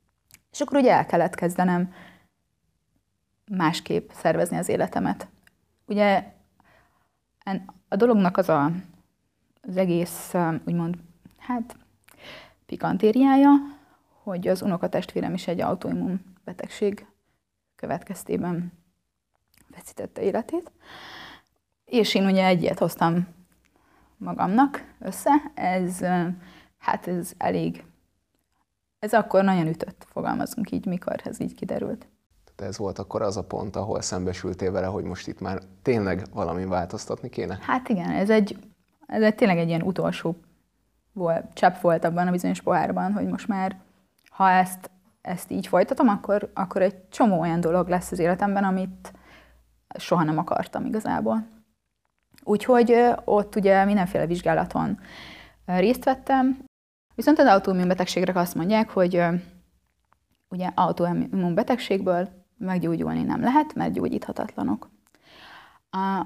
És 0.51 0.61
akkor 0.61 0.79
ugye 0.79 0.93
el 0.93 1.07
kellett 1.07 1.35
kezdenem 1.35 1.93
másképp 3.51 4.11
szervezni 4.11 4.57
az 4.57 4.69
életemet. 4.69 5.29
Ugye 5.87 6.33
a 7.89 7.97
dolognak 7.97 8.37
az 8.37 8.49
a, 8.49 8.71
az 9.61 9.77
egész, 9.77 10.35
úgymond, 10.65 10.97
hát 11.39 11.77
pikantériája, 12.67 13.51
hogy 14.23 14.49
az 14.49 14.63
unokatestvérem 14.63 15.35
is 15.35 15.47
egy 15.47 15.61
autoimmun 15.61 16.21
betegség 16.45 17.07
következtében 17.77 18.73
veszítette 19.75 20.23
életét. 20.23 20.71
És 21.85 22.15
én 22.15 22.27
ugye 22.27 22.47
egyet 22.47 22.79
hoztam 22.79 23.27
magamnak 24.17 24.95
össze, 24.99 25.31
ez, 25.55 26.01
hát 26.79 27.07
ez 27.07 27.33
elég, 27.37 27.85
ez 28.99 29.13
akkor 29.13 29.45
nagyon 29.45 29.67
ütött, 29.67 30.07
fogalmazunk 30.09 30.71
így, 30.71 30.87
mikor 30.87 31.21
ez 31.25 31.41
így 31.41 31.55
kiderült. 31.55 32.07
Tehát 32.55 32.73
ez 32.73 32.79
volt 32.79 32.99
akkor 32.99 33.23
az 33.23 33.37
a 33.37 33.45
pont, 33.45 33.77
ahol 33.77 34.01
szembesültél 34.01 34.73
vele, 34.73 34.87
hogy 34.87 35.05
most 35.05 35.29
itt 35.29 35.41
már 35.41 35.63
tényleg 35.83 36.27
valami 36.33 36.65
változtatni 36.65 37.29
kéne? 37.29 37.59
Hát 37.61 37.89
igen, 37.89 38.11
ez 38.11 38.31
egy, 38.31 38.57
ez 39.07 39.23
egy 39.23 39.35
tényleg 39.35 39.59
egy 39.59 39.69
ilyen 39.69 39.83
utolsó 39.83 40.37
volt, 41.17 41.45
csepp 41.53 41.81
volt 41.81 42.05
abban 42.05 42.27
a 42.27 42.31
bizonyos 42.31 42.61
pohárban, 42.61 43.13
hogy 43.13 43.27
most 43.27 43.49
már 43.49 43.77
ha 44.31 44.51
ezt, 44.51 44.91
ezt 45.21 45.51
így 45.51 45.67
folytatom, 45.67 46.09
akkor, 46.09 46.51
akkor 46.55 46.83
egy 46.83 47.09
csomó 47.09 47.41
olyan 47.41 47.61
dolog 47.61 47.89
lesz 47.89 48.13
az 48.13 48.19
életemben, 48.19 48.65
amit 48.65 49.13
soha 49.99 50.23
nem 50.23 50.39
akartam 50.39 50.85
igazából. 50.85 51.47
Úgyhogy 52.45 52.97
ott 53.25 53.57
ugye 53.57 53.85
mindenféle 53.85 54.27
vizsgálaton 54.27 54.99
részt 55.67 56.05
vettem, 56.05 56.59
viszont 57.15 57.39
az 57.39 57.47
autoimmunbetegségre 57.47 58.41
azt 58.41 58.55
mondják, 58.55 58.91
hogy 58.91 59.25
ugye 60.49 60.71
autoimmunbetegségből 60.75 62.29
meggyógyulni 62.59 63.23
nem 63.23 63.41
lehet, 63.41 63.75
mert 63.75 63.93
gyógyíthatatlanok. 63.93 64.91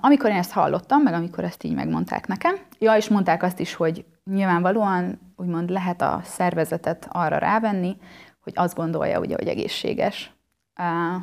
Amikor 0.00 0.30
én 0.30 0.36
ezt 0.36 0.52
hallottam, 0.52 1.02
meg 1.02 1.14
amikor 1.14 1.44
ezt 1.44 1.62
így 1.62 1.74
megmondták 1.74 2.26
nekem, 2.26 2.54
ja, 2.78 2.96
és 2.96 3.08
mondták 3.08 3.42
azt 3.42 3.60
is, 3.60 3.74
hogy 3.74 4.04
nyilvánvalóan 4.32 5.18
úgymond 5.36 5.70
lehet 5.70 6.02
a 6.02 6.20
szervezetet 6.24 7.08
arra 7.10 7.38
rávenni, 7.38 7.96
hogy 8.40 8.52
azt 8.56 8.74
gondolja, 8.74 9.20
ugye, 9.20 9.34
hogy 9.34 9.48
egészséges. 9.48 10.34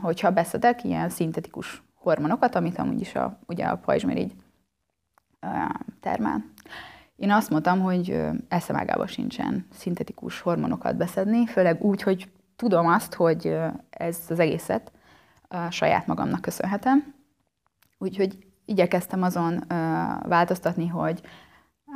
Hogyha 0.01 0.31
beszedek 0.31 0.83
ilyen 0.83 1.09
szintetikus 1.09 1.83
hormonokat, 1.93 2.55
amit 2.55 2.77
amúgy 2.77 3.01
is 3.01 3.15
a, 3.15 3.39
ugye 3.47 3.65
a 3.65 3.77
pajzsmirigy 3.77 4.35
termel. 5.99 6.45
Én 7.15 7.31
azt 7.31 7.49
mondtam, 7.49 7.79
hogy 7.79 8.21
eszemágában 8.47 9.07
sincsen 9.07 9.67
szintetikus 9.71 10.41
hormonokat 10.41 10.97
beszedni, 10.97 11.45
főleg 11.45 11.83
úgy, 11.83 12.01
hogy 12.01 12.31
tudom 12.55 12.87
azt, 12.87 13.13
hogy 13.13 13.57
ez 13.89 14.19
az 14.29 14.39
egészet 14.39 14.91
saját 15.69 16.07
magamnak 16.07 16.41
köszönhetem. 16.41 17.13
Úgyhogy 17.97 18.37
igyekeztem 18.65 19.23
azon 19.23 19.63
változtatni, 20.23 20.87
hogy 20.87 21.21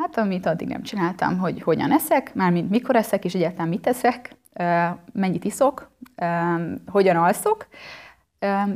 Hát, 0.02 0.18
amit 0.18 0.46
addig 0.46 0.68
nem 0.68 0.82
csináltam, 0.82 1.38
hogy 1.38 1.62
hogyan 1.62 1.92
eszek, 1.92 2.36
mármint 2.36 2.70
mikor 2.70 2.96
eszek, 2.96 3.26
és 3.26 3.34
egyáltalán 3.36 3.68
mit 3.68 3.88
eszek, 3.88 4.36
mennyit 5.14 5.44
iszok, 5.46 5.92
hogyan 6.88 7.16
alszok, 7.16 7.68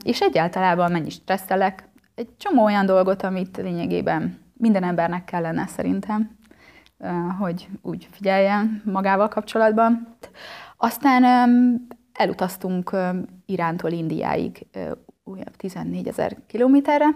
és 0.04 0.22
egyáltalán 0.22 0.92
mennyit 0.92 1.12
stresszelek. 1.12 1.90
Egy 2.16 2.30
csomó 2.38 2.64
olyan 2.64 2.86
dolgot, 2.86 3.24
amit 3.24 3.58
lényegében 3.58 4.38
minden 4.54 4.84
embernek 4.84 5.26
kellene 5.26 5.68
szerintem, 5.68 6.38
hogy 7.40 7.68
úgy 7.82 8.08
figyeljen 8.12 8.82
magával 8.86 9.28
kapcsolatban. 9.28 10.16
Aztán 10.78 11.24
elutaztunk 12.14 12.96
Irántól 13.46 13.92
Indiáig, 13.92 14.68
újabb 15.24 15.56
14 15.56 16.08
ezer 16.08 16.38
kilométerre, 16.48 17.08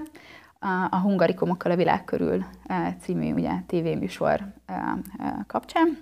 a 0.89 0.98
Hungarikomokkal 0.98 1.72
a 1.72 1.76
világ 1.76 2.04
körül 2.04 2.45
e, 2.65 2.95
című 3.02 3.34
ugye, 3.34 3.52
tévéműsor 3.67 4.54
e, 4.65 4.74
e, 5.17 5.43
kapcsán, 5.48 5.98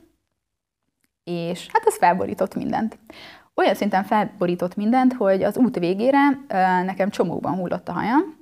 és 1.24 1.68
hát 1.72 1.86
ez 1.86 1.98
felborított 1.98 2.56
mindent. 2.56 3.00
Olyan 3.56 3.76
szinten 3.76 4.04
felborított 4.04 4.76
mindent, 4.76 5.14
hogy 5.14 5.44
az 5.44 5.58
út 5.58 5.80
végére 5.80 6.20
nekem 6.84 7.10
csomókban 7.10 7.54
hullott 7.54 7.88
a 7.88 7.92
hajam, 7.92 8.36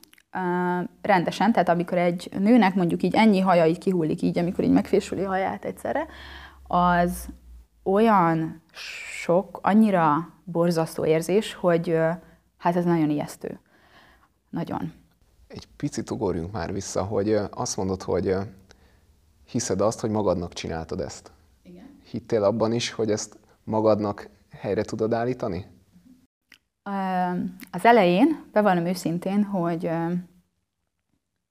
rendesen, 1.02 1.52
tehát 1.52 1.70
amikor 1.70 1.98
egy 1.98 2.30
nőnek 2.40 2.76
mondjuk 2.76 3.04
így 3.04 3.16
ennyi 3.16 3.40
haja 3.40 3.66
így 3.66 3.78
kihullik 3.78 4.22
így, 4.22 4.38
amikor 4.38 4.64
így 4.64 4.72
megfésüli 4.72 5.24
haját 5.24 5.66
egyszerre, 5.66 6.06
az 6.68 7.28
olyan 7.84 8.62
sok, 9.22 9.60
annyira 9.62 10.30
borzasztó 10.44 11.06
érzés, 11.06 11.54
hogy 11.54 11.98
hát 12.58 12.76
ez 12.76 12.86
nagyon 12.86 13.10
ijesztő. 13.10 13.60
Nagyon 14.50 14.94
egy 15.56 15.68
picit 15.76 16.12
ugorjunk 16.12 16.52
már 16.52 16.74
vissza, 16.74 17.04
hogy 17.04 17.34
azt 17.50 17.78
mondod, 17.78 18.02
hogy 18.02 18.36
hiszed 19.46 19.82
azt, 19.82 20.00
hogy 20.00 20.10
magadnak 20.10 20.54
csináltad 20.54 21.00
ezt. 21.00 21.32
Igen. 21.64 22.00
Hittél 22.10 22.44
abban 22.44 22.72
is, 22.72 22.92
hogy 22.92 23.12
ezt 23.12 23.38
magadnak 23.64 24.30
helyre 24.50 24.84
tudod 24.84 25.14
állítani? 25.14 25.66
Az 27.72 27.86
elején, 27.86 28.44
bevallom 28.52 28.86
őszintén, 28.86 29.44
hogy 29.44 29.92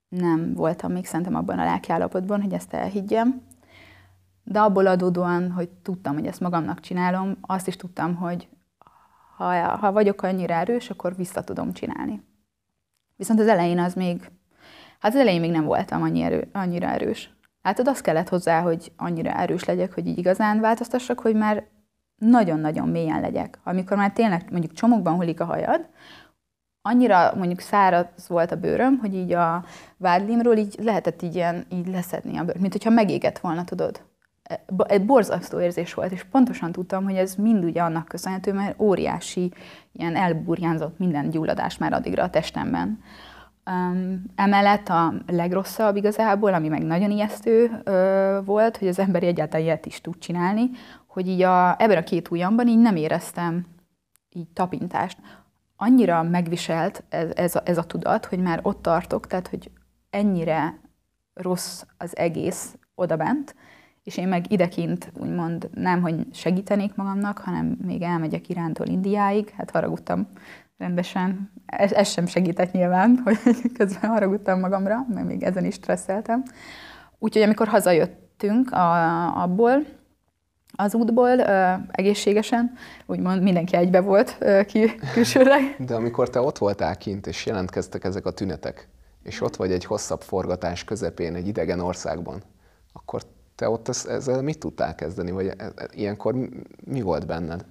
nem 0.08 0.54
voltam 0.54 0.92
még 0.92 1.06
szerintem 1.06 1.34
abban 1.34 1.58
a 1.58 1.64
lelkiállapotban, 1.64 2.42
hogy 2.42 2.52
ezt 2.52 2.72
elhiggyem, 2.72 3.42
de 4.42 4.60
abból 4.60 4.86
adódóan, 4.86 5.50
hogy 5.50 5.68
tudtam, 5.68 6.14
hogy 6.14 6.26
ezt 6.26 6.40
magamnak 6.40 6.80
csinálom, 6.80 7.36
azt 7.40 7.66
is 7.66 7.76
tudtam, 7.76 8.14
hogy 8.14 8.48
ha, 9.36 9.76
ha 9.76 9.92
vagyok 9.92 10.22
annyira 10.22 10.54
erős, 10.54 10.90
akkor 10.90 11.16
vissza 11.16 11.44
tudom 11.44 11.72
csinálni. 11.72 12.22
Viszont 13.16 13.40
az 13.40 13.46
elején 13.46 13.78
az 13.78 13.94
még, 13.94 14.30
hát 15.00 15.14
az 15.14 15.20
elején 15.20 15.40
még 15.40 15.50
nem 15.50 15.64
voltam 15.64 16.02
annyi 16.02 16.22
erő, 16.22 16.48
annyira 16.52 16.88
erős. 16.88 17.32
Látod, 17.62 17.88
az 17.88 18.00
kellett 18.00 18.28
hozzá, 18.28 18.60
hogy 18.60 18.92
annyira 18.96 19.30
erős 19.30 19.64
legyek, 19.64 19.94
hogy 19.94 20.06
így 20.06 20.18
igazán 20.18 20.60
változtassak, 20.60 21.20
hogy 21.20 21.34
már 21.34 21.64
nagyon-nagyon 22.16 22.88
mélyen 22.88 23.20
legyek. 23.20 23.58
Amikor 23.64 23.96
már 23.96 24.12
tényleg 24.12 24.50
mondjuk 24.50 24.72
csomókban 24.72 25.14
hullik 25.14 25.40
a 25.40 25.44
hajad, 25.44 25.88
annyira 26.88 27.34
mondjuk 27.36 27.60
száraz 27.60 28.28
volt 28.28 28.52
a 28.52 28.56
bőröm, 28.56 28.98
hogy 28.98 29.14
így 29.14 29.32
a 29.32 29.64
vádlimról 29.96 30.56
így 30.56 30.76
lehetett 30.82 31.22
így 31.22 31.34
ilyen 31.34 31.66
így 31.68 31.86
leszedni 31.86 32.38
a 32.38 32.44
bőr, 32.44 32.58
mint 32.58 32.72
hogyha 32.72 32.90
megégett 32.90 33.38
volna, 33.38 33.64
tudod. 33.64 34.00
egy 34.86 35.06
borzasztó 35.06 35.60
érzés 35.60 35.94
volt, 35.94 36.12
és 36.12 36.24
pontosan 36.24 36.72
tudtam, 36.72 37.04
hogy 37.04 37.14
ez 37.14 37.34
mind 37.34 37.64
ugye 37.64 37.82
annak 37.82 38.08
köszönhető, 38.08 38.52
mert 38.52 38.80
óriási, 38.80 39.52
ilyen 39.96 40.16
elburjánzott 40.16 40.98
minden 40.98 41.30
gyulladás 41.30 41.78
már 41.78 41.92
addigra 41.92 42.22
a 42.22 42.30
testemben. 42.30 43.00
Um, 43.70 44.24
emellett 44.34 44.88
a 44.88 45.14
legrosszabb 45.26 45.96
igazából, 45.96 46.54
ami 46.54 46.68
meg 46.68 46.82
nagyon 46.82 47.10
ijesztő 47.10 47.64
uh, 47.64 48.44
volt, 48.44 48.76
hogy 48.76 48.88
az 48.88 48.98
ember 48.98 49.22
egyáltalán 49.22 49.66
ilyet 49.66 49.86
is 49.86 50.00
tud 50.00 50.18
csinálni, 50.18 50.70
hogy 51.06 51.28
így 51.28 51.42
a, 51.42 51.82
ebben 51.82 51.96
a 51.96 52.02
két 52.02 52.30
ujjamban 52.30 52.68
így 52.68 52.78
nem 52.78 52.96
éreztem 52.96 53.66
így 54.30 54.48
tapintást. 54.48 55.18
Annyira 55.76 56.22
megviselt 56.22 57.04
ez, 57.08 57.30
ez, 57.34 57.54
a, 57.54 57.62
ez 57.64 57.78
a 57.78 57.84
tudat, 57.84 58.26
hogy 58.26 58.38
már 58.38 58.60
ott 58.62 58.82
tartok, 58.82 59.26
tehát 59.26 59.48
hogy 59.48 59.70
ennyire 60.10 60.80
rossz 61.34 61.82
az 61.98 62.16
egész 62.16 62.76
odabent, 62.94 63.54
és 64.04 64.16
én 64.16 64.28
meg 64.28 64.52
idekint 64.52 65.12
úgymond 65.18 65.70
nem, 65.74 66.02
hogy 66.02 66.26
segítenék 66.32 66.94
magamnak, 66.94 67.38
hanem 67.38 67.76
még 67.86 68.02
elmegyek 68.02 68.48
Irántól 68.48 68.86
Indiáig, 68.86 69.48
hát 69.56 69.70
haragudtam 69.70 70.28
rendesen. 70.78 71.52
Ez, 71.66 71.92
ez 71.92 72.08
sem 72.08 72.26
segített 72.26 72.72
nyilván, 72.72 73.18
hogy 73.24 73.38
közben 73.72 74.10
haragudtam 74.10 74.60
magamra, 74.60 75.06
mert 75.14 75.26
még 75.26 75.42
ezen 75.42 75.64
is 75.64 75.74
stresszeltem. 75.74 76.42
Úgyhogy 77.18 77.42
amikor 77.42 77.68
hazajöttünk 77.68 78.70
a, 78.70 79.42
abból, 79.42 79.84
az 80.76 80.94
útból 80.94 81.38
ö, 81.38 81.72
egészségesen, 81.90 82.72
úgymond 83.06 83.42
mindenki 83.42 83.76
egybe 83.76 84.00
volt 84.00 84.36
ö, 84.38 84.64
ki, 84.64 84.94
külsőleg. 85.12 85.76
De 85.86 85.94
amikor 85.94 86.30
te 86.30 86.40
ott 86.40 86.58
voltál 86.58 86.96
kint, 86.96 87.26
és 87.26 87.46
jelentkeztek 87.46 88.04
ezek 88.04 88.26
a 88.26 88.30
tünetek, 88.30 88.88
és 89.22 89.40
ott 89.40 89.56
vagy 89.56 89.72
egy 89.72 89.84
hosszabb 89.84 90.20
forgatás 90.20 90.84
közepén 90.84 91.34
egy 91.34 91.48
idegen 91.48 91.80
országban, 91.80 92.42
akkor 92.92 93.22
te 93.54 93.68
ott 93.68 93.88
ezzel 93.88 94.42
mit 94.42 94.58
tudtál 94.58 94.94
kezdeni, 94.94 95.30
vagy 95.30 95.46
e, 95.46 95.54
e, 95.58 95.88
ilyenkor 95.92 96.34
mi 96.84 97.00
volt 97.00 97.26
benned? 97.26 97.64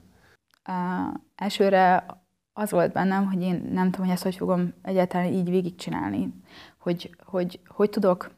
Uh, 0.69 1.13
elsőre 1.36 2.06
az 2.54 2.72
volt 2.72 2.91
bennem, 2.91 3.26
hogy 3.26 3.41
én 3.41 3.69
nem 3.72 3.91
tudom, 3.91 4.06
hogy 4.06 4.15
ezt 4.15 4.24
hogy 4.24 4.36
fogom 4.36 4.74
egyáltalán 4.82 5.28
így 5.28 5.50
végigcsinálni. 5.50 6.34
Hogy, 6.78 7.15
hogy, 7.26 7.60
hogy 7.67 7.89
tudok 7.89 8.32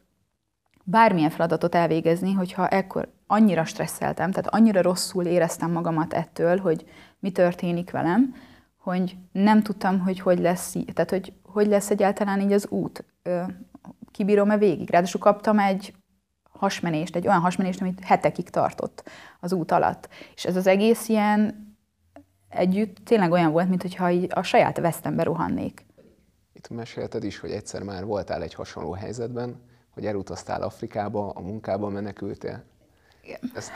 bármilyen 0.84 1.30
feladatot 1.30 1.76
elvégezni, 1.76 2.34
hogyha 2.34 2.68
ekkor 2.68 3.14
annyira 3.28 3.66
stresszeltem, 3.66 4.32
tehát 4.32 4.54
annyira 4.54 4.82
rosszul 4.82 5.26
éreztem 5.26 5.72
magamat 5.72 6.14
ettől, 6.14 6.58
hogy 6.58 6.86
mi 7.20 7.32
történik 7.32 7.92
velem, 7.92 8.36
hogy 8.78 9.18
nem 9.32 9.62
tudtam, 9.62 10.00
hogy 10.00 10.20
hogy 10.20 10.40
lesz, 10.40 10.76
tehát 10.94 11.10
hogy, 11.10 11.34
hogy 11.44 11.68
lesz 11.68 11.90
egyáltalán 11.90 12.42
így 12.42 12.52
az 12.52 12.68
út. 12.68 13.06
Kibírom-e 14.12 14.58
végig? 14.58 14.90
Ráadásul 14.90 15.22
kaptam 15.22 15.60
egy 15.60 15.94
hasmenést, 16.66 17.16
egy 17.16 17.28
olyan 17.28 17.40
hasmenést, 17.40 17.82
amit 17.82 18.04
hetekig 18.04 18.50
tartott 18.50 19.04
az 19.40 19.54
út 19.54 19.72
alatt. 19.72 20.10
És 20.36 20.46
ez 20.46 20.56
az 20.56 20.68
egész 20.68 21.08
ilyen 21.08 21.66
együtt 22.50 22.98
tényleg 23.04 23.32
olyan 23.32 23.52
volt, 23.52 23.70
mintha 23.70 24.12
a 24.30 24.44
saját 24.44 24.80
vesztembe 24.80 25.24
rohannék. 25.24 25.86
Itt 26.54 26.70
mesélted 26.70 27.24
is, 27.24 27.40
hogy 27.40 27.52
egyszer 27.52 27.84
már 27.84 28.06
voltál 28.06 28.42
egy 28.42 28.54
hasonló 28.54 28.92
helyzetben, 28.94 29.62
hogy 29.90 30.06
elutaztál 30.06 30.62
Afrikába, 30.62 31.30
a 31.30 31.42
munkába 31.42 31.90
menekültél. 31.90 32.64
Igen. 33.24 33.40
Ezt, 33.56 33.72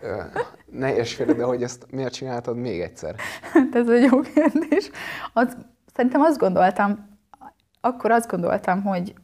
ö, 0.00 0.22
nehéz 0.70 1.14
félre, 1.14 1.32
de 1.32 1.44
hogy 1.44 1.62
ezt 1.62 1.86
miért 1.90 2.12
csináltad 2.12 2.56
még 2.56 2.80
egyszer? 2.80 3.14
Hát 3.52 3.74
ez 3.74 3.88
egy 3.88 4.10
jó 4.10 4.20
kérdés. 4.20 4.90
Az, 5.32 5.56
szerintem 5.94 6.20
azt 6.20 6.38
gondoltam, 6.38 7.18
akkor 7.80 8.10
azt 8.10 8.30
gondoltam, 8.30 8.82
hogy, 8.82 9.14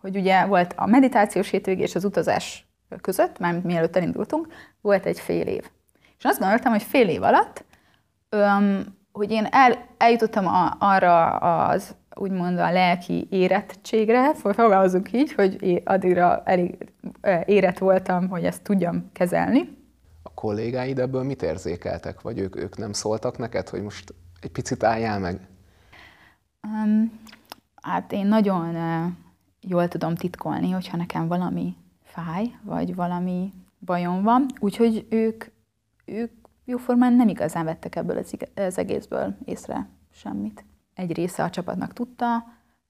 hogy 0.00 0.16
ugye 0.16 0.44
volt 0.44 0.74
a 0.76 0.86
meditációs 0.86 1.50
hétvég 1.50 1.78
és 1.78 1.94
az 1.94 2.04
utazás 2.04 2.68
között, 3.00 3.38
már 3.38 3.60
mielőtt 3.60 3.96
elindultunk, 3.96 4.46
volt 4.80 5.06
egy 5.06 5.20
fél 5.20 5.46
év. 5.46 5.70
És 6.18 6.24
azt 6.24 6.38
gondoltam, 6.38 6.72
hogy 6.72 6.82
fél 6.82 7.08
év 7.08 7.22
alatt 7.22 7.64
öm, 8.28 8.98
hogy 9.12 9.30
én 9.30 9.46
el, 9.50 9.86
eljutottam 9.96 10.46
a, 10.46 10.76
arra 10.78 11.26
az 11.36 11.94
úgymond 12.14 12.58
a 12.58 12.72
lelki 12.72 13.26
érettségre, 13.30 14.34
fogalmazunk 14.34 15.12
így, 15.12 15.32
hogy 15.32 15.82
addigra 15.84 16.42
elég 16.44 16.92
érett 17.44 17.78
voltam, 17.78 18.28
hogy 18.28 18.44
ezt 18.44 18.62
tudjam 18.62 19.10
kezelni. 19.12 19.78
A 20.22 20.34
kollégáid 20.34 20.98
ebből 20.98 21.22
mit 21.22 21.42
érzékeltek? 21.42 22.20
Vagy 22.20 22.38
ők, 22.38 22.56
ők 22.56 22.76
nem 22.76 22.92
szóltak 22.92 23.38
neked, 23.38 23.68
hogy 23.68 23.82
most 23.82 24.14
egy 24.40 24.50
picit 24.50 24.82
álljál 24.82 25.18
meg? 25.18 25.40
Um, 26.62 27.20
hát 27.82 28.12
én 28.12 28.26
nagyon 28.26 28.74
jól 29.60 29.88
tudom 29.88 30.14
titkolni, 30.14 30.70
hogyha 30.70 30.96
nekem 30.96 31.28
valami 31.28 31.76
fáj, 32.02 32.58
vagy 32.62 32.94
valami 32.94 33.52
bajom 33.78 34.22
van, 34.22 34.46
úgyhogy 34.58 35.06
ők, 35.10 35.44
ők 36.04 36.32
jóformán 36.64 37.12
nem 37.12 37.28
igazán 37.28 37.64
vettek 37.64 37.96
ebből 37.96 38.24
az, 38.54 38.78
egészből 38.78 39.36
észre 39.44 39.88
semmit. 40.10 40.64
Egy 40.94 41.12
része 41.12 41.42
a 41.44 41.50
csapatnak 41.50 41.92
tudta, 41.92 42.44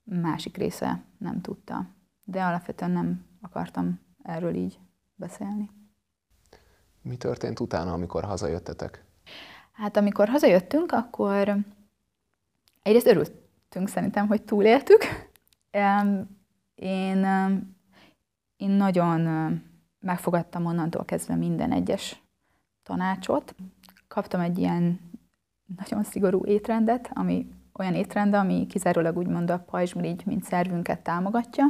másik 0.04 0.56
része 0.56 1.02
nem 1.18 1.40
tudta. 1.40 1.87
De 2.24 2.42
alapvetően 2.42 2.90
nem 2.90 3.24
akartam 3.40 4.00
erről 4.22 4.54
így 4.54 4.78
beszélni. 5.14 5.70
Mi 7.02 7.16
történt 7.16 7.61
utána, 7.61 7.92
amikor 7.92 8.24
hazajöttetek? 8.24 9.04
Hát 9.72 9.96
amikor 9.96 10.28
hazajöttünk, 10.28 10.92
akkor 10.92 11.56
egyrészt 12.83 13.06
örültünk 13.06 13.88
szerintem, 13.88 14.26
hogy 14.26 14.42
túléltük. 14.42 15.02
Én, 16.80 17.26
én 18.56 18.70
nagyon 18.70 19.20
megfogadtam 20.00 20.66
onnantól 20.66 21.04
kezdve 21.04 21.34
minden 21.34 21.72
egyes 21.72 22.22
tanácsot. 22.82 23.54
Kaptam 24.08 24.40
egy 24.40 24.58
ilyen 24.58 25.00
nagyon 25.76 26.02
szigorú 26.02 26.44
étrendet, 26.44 27.10
ami 27.14 27.46
olyan 27.72 27.94
étrend, 27.94 28.34
ami 28.34 28.66
kizárólag 28.66 29.16
úgymond 29.16 29.50
a 29.50 29.58
pajzsmirigy, 29.58 30.22
mint 30.26 30.44
szervünket 30.44 31.00
támogatja. 31.00 31.64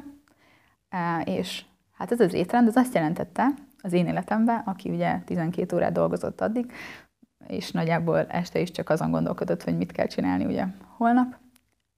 És 1.24 1.64
hát 1.92 2.12
ez 2.12 2.20
az 2.20 2.32
étrend, 2.32 2.68
az 2.68 2.76
azt 2.76 2.94
jelentette 2.94 3.54
az 3.82 3.92
én 3.92 4.06
életemben, 4.06 4.58
aki 4.58 4.90
ugye 4.90 5.22
12 5.24 5.76
órát 5.76 5.92
dolgozott 5.92 6.40
addig, 6.40 6.72
és 7.46 7.70
nagyjából 7.70 8.26
este 8.26 8.60
is 8.60 8.70
csak 8.70 8.88
azon 8.88 9.10
gondolkodott, 9.10 9.62
hogy 9.62 9.76
mit 9.76 9.92
kell 9.92 10.06
csinálni 10.06 10.44
ugye 10.44 10.66
holnap, 10.96 11.36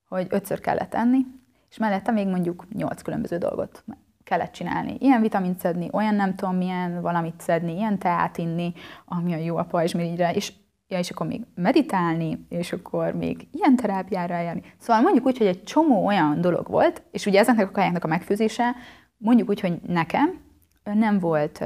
hogy 0.09 0.27
ötször 0.31 0.61
kellett 0.61 0.95
enni, 0.95 1.27
és 1.73 1.79
mellette 1.79 2.11
még 2.11 2.29
mondjuk 2.29 2.67
nyolc 2.73 3.03
különböző 3.03 3.39
dolgot 3.39 3.85
kellett 4.25 4.53
csinálni. 4.53 4.97
Ilyen 4.99 5.21
vitamint 5.21 5.59
szedni, 5.59 5.89
olyan 5.93 6.15
nem 6.15 6.35
tudom 6.35 6.57
milyen 6.57 7.01
valamit 7.01 7.41
szedni, 7.41 7.77
ilyen 7.77 7.99
teát 7.99 8.39
inni, 8.39 8.73
ami 9.05 9.33
a 9.33 9.37
jó 9.37 9.57
a 9.57 9.65
pajzsmirigyre, 9.65 10.33
és 10.33 10.53
ja, 10.89 10.99
és 10.99 11.11
akkor 11.11 11.27
még 11.27 11.43
meditálni, 11.55 12.47
és 12.49 12.73
akkor 12.73 13.15
még 13.15 13.49
ilyen 13.53 13.77
terápiára 13.77 14.35
eljárni. 14.35 14.63
Szóval 14.79 15.03
mondjuk 15.03 15.27
úgy, 15.27 15.39
hogy 15.39 15.47
egy 15.47 15.65
csomó 15.65 16.07
olyan 16.07 16.41
dolog 16.41 16.69
volt, 16.69 17.03
és 17.11 17.27
ugye 17.27 17.39
ezeknek 17.39 17.69
a 17.69 17.71
kajáknak 17.71 18.05
a 18.05 18.09
megfőzése, 18.09 18.75
mondjuk 19.17 19.49
úgy, 19.49 19.61
hogy 19.61 19.81
nekem 19.87 20.41
nem 20.83 21.19
volt 21.19 21.65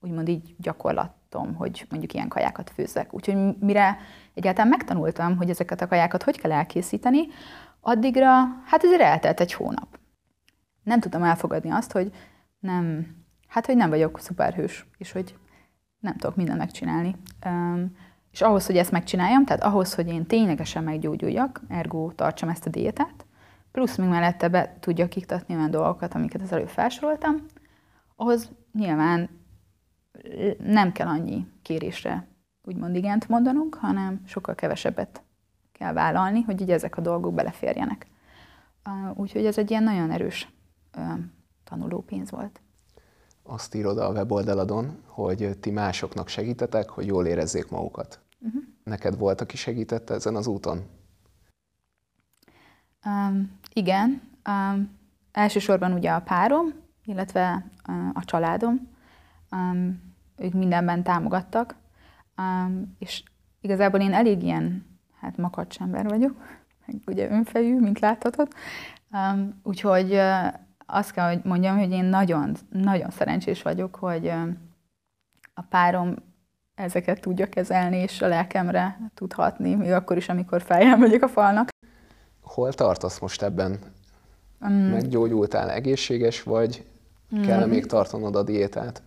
úgymond 0.00 0.28
így 0.28 0.54
gyakorlatom, 0.58 1.54
hogy 1.54 1.86
mondjuk 1.90 2.14
ilyen 2.14 2.28
kajákat 2.28 2.70
főzzek. 2.70 3.14
Úgyhogy 3.14 3.56
mire 3.58 3.98
egyáltalán 4.34 4.68
megtanultam, 4.68 5.36
hogy 5.36 5.50
ezeket 5.50 5.80
a 5.80 5.88
kajákat 5.88 6.22
hogy 6.22 6.40
kell 6.40 6.52
elkészíteni, 6.52 7.20
addigra, 7.80 8.28
hát 8.64 8.84
ezért 8.84 9.00
eltelt 9.00 9.40
egy 9.40 9.52
hónap. 9.52 9.98
Nem 10.82 11.00
tudtam 11.00 11.22
elfogadni 11.22 11.70
azt, 11.70 11.92
hogy 11.92 12.12
nem, 12.58 13.06
hát 13.48 13.66
hogy 13.66 13.76
nem 13.76 13.90
vagyok 13.90 14.20
szuperhős, 14.20 14.86
és 14.96 15.12
hogy 15.12 15.36
nem 15.98 16.16
tudok 16.16 16.36
mindent 16.36 16.58
megcsinálni. 16.58 17.16
Um, 17.46 17.96
és 18.30 18.40
ahhoz, 18.40 18.66
hogy 18.66 18.76
ezt 18.76 18.90
megcsináljam, 18.90 19.44
tehát 19.44 19.62
ahhoz, 19.62 19.94
hogy 19.94 20.08
én 20.08 20.26
ténylegesen 20.26 20.84
meggyógyuljak, 20.84 21.60
ergo 21.68 22.12
tartsam 22.12 22.48
ezt 22.48 22.66
a 22.66 22.70
diétát, 22.70 23.26
plusz 23.72 23.96
még 23.96 24.08
mellette 24.08 24.48
be 24.48 24.76
tudjak 24.80 25.16
iktatni 25.16 25.54
olyan 25.54 25.70
dolgokat, 25.70 26.14
amiket 26.14 26.42
az 26.42 26.52
előbb 26.52 26.68
felsoroltam, 26.68 27.36
ahhoz 28.16 28.50
nyilván 28.72 29.30
nem 30.58 30.92
kell 30.92 31.06
annyi 31.06 31.46
kérésre 31.62 32.28
úgymond 32.62 32.96
igent 32.96 33.28
mondanunk, 33.28 33.74
hanem 33.74 34.20
sokkal 34.26 34.54
kevesebbet 34.54 35.22
kell 35.80 35.92
vállalni, 35.92 36.40
hogy 36.40 36.60
így 36.60 36.70
ezek 36.70 36.96
a 36.96 37.00
dolgok 37.00 37.34
beleférjenek. 37.34 38.06
Úgyhogy 39.14 39.46
ez 39.46 39.58
egy 39.58 39.70
ilyen 39.70 39.82
nagyon 39.82 40.10
erős 40.10 40.52
tanulópénz 41.64 42.30
volt 42.30 42.60
azt 43.50 43.74
írod 43.74 43.98
a 43.98 44.10
weboldaladon, 44.10 45.02
hogy 45.06 45.58
ti 45.60 45.70
másoknak 45.70 46.28
segítetek, 46.28 46.88
hogy 46.88 47.06
jól 47.06 47.26
érezzék 47.26 47.70
magukat. 47.70 48.20
Uh-huh. 48.40 48.62
Neked 48.84 49.18
volt, 49.18 49.40
aki 49.40 49.56
segítette 49.56 50.14
ezen 50.14 50.36
az 50.36 50.46
úton? 50.46 50.82
Um, 53.04 53.58
igen. 53.72 54.22
Um, 54.48 54.98
elsősorban 55.32 55.92
ugye 55.92 56.10
a 56.10 56.20
párom, 56.20 56.72
illetve 57.04 57.70
uh, 57.88 58.08
a 58.14 58.24
családom. 58.24 58.88
Um, 59.50 60.02
ők 60.36 60.52
mindenben 60.52 61.02
támogattak. 61.02 61.76
Um, 62.38 62.96
és 62.98 63.22
igazából 63.60 64.00
én 64.00 64.12
elég 64.12 64.42
ilyen, 64.42 64.89
hát 65.20 65.36
makacs 65.36 65.80
ember 65.80 66.08
vagyok, 66.08 66.34
meg 66.86 66.96
ugye 67.06 67.30
önfejű, 67.30 67.78
mint 67.78 67.98
láthatod. 67.98 68.48
Um, 69.12 69.60
úgyhogy 69.62 70.12
uh, 70.12 70.46
azt 70.86 71.10
kell, 71.10 71.28
hogy 71.28 71.40
mondjam, 71.44 71.78
hogy 71.78 71.90
én 71.90 72.04
nagyon, 72.04 72.56
nagyon 72.70 73.10
szerencsés 73.10 73.62
vagyok, 73.62 73.94
hogy 73.94 74.32
a 75.54 75.62
párom 75.68 76.14
ezeket 76.74 77.20
tudja 77.20 77.48
kezelni, 77.48 77.96
és 77.96 78.22
a 78.22 78.26
lelkemre 78.26 79.10
tudhatni, 79.14 79.74
még 79.74 79.90
akkor 79.90 80.16
is, 80.16 80.28
amikor 80.28 80.62
feljel 80.62 80.96
vagyok 80.96 81.22
a 81.22 81.28
falnak. 81.28 81.68
Hol 82.40 82.72
tartasz 82.72 83.18
most 83.18 83.42
ebben? 83.42 83.78
Um, 84.60 84.72
Meggyógyultál, 84.72 85.70
egészséges 85.70 86.42
vagy? 86.42 86.84
Kell 87.42 87.66
mm. 87.66 87.68
még 87.68 87.86
tartanod 87.86 88.36
a 88.36 88.42
diétát? 88.42 89.02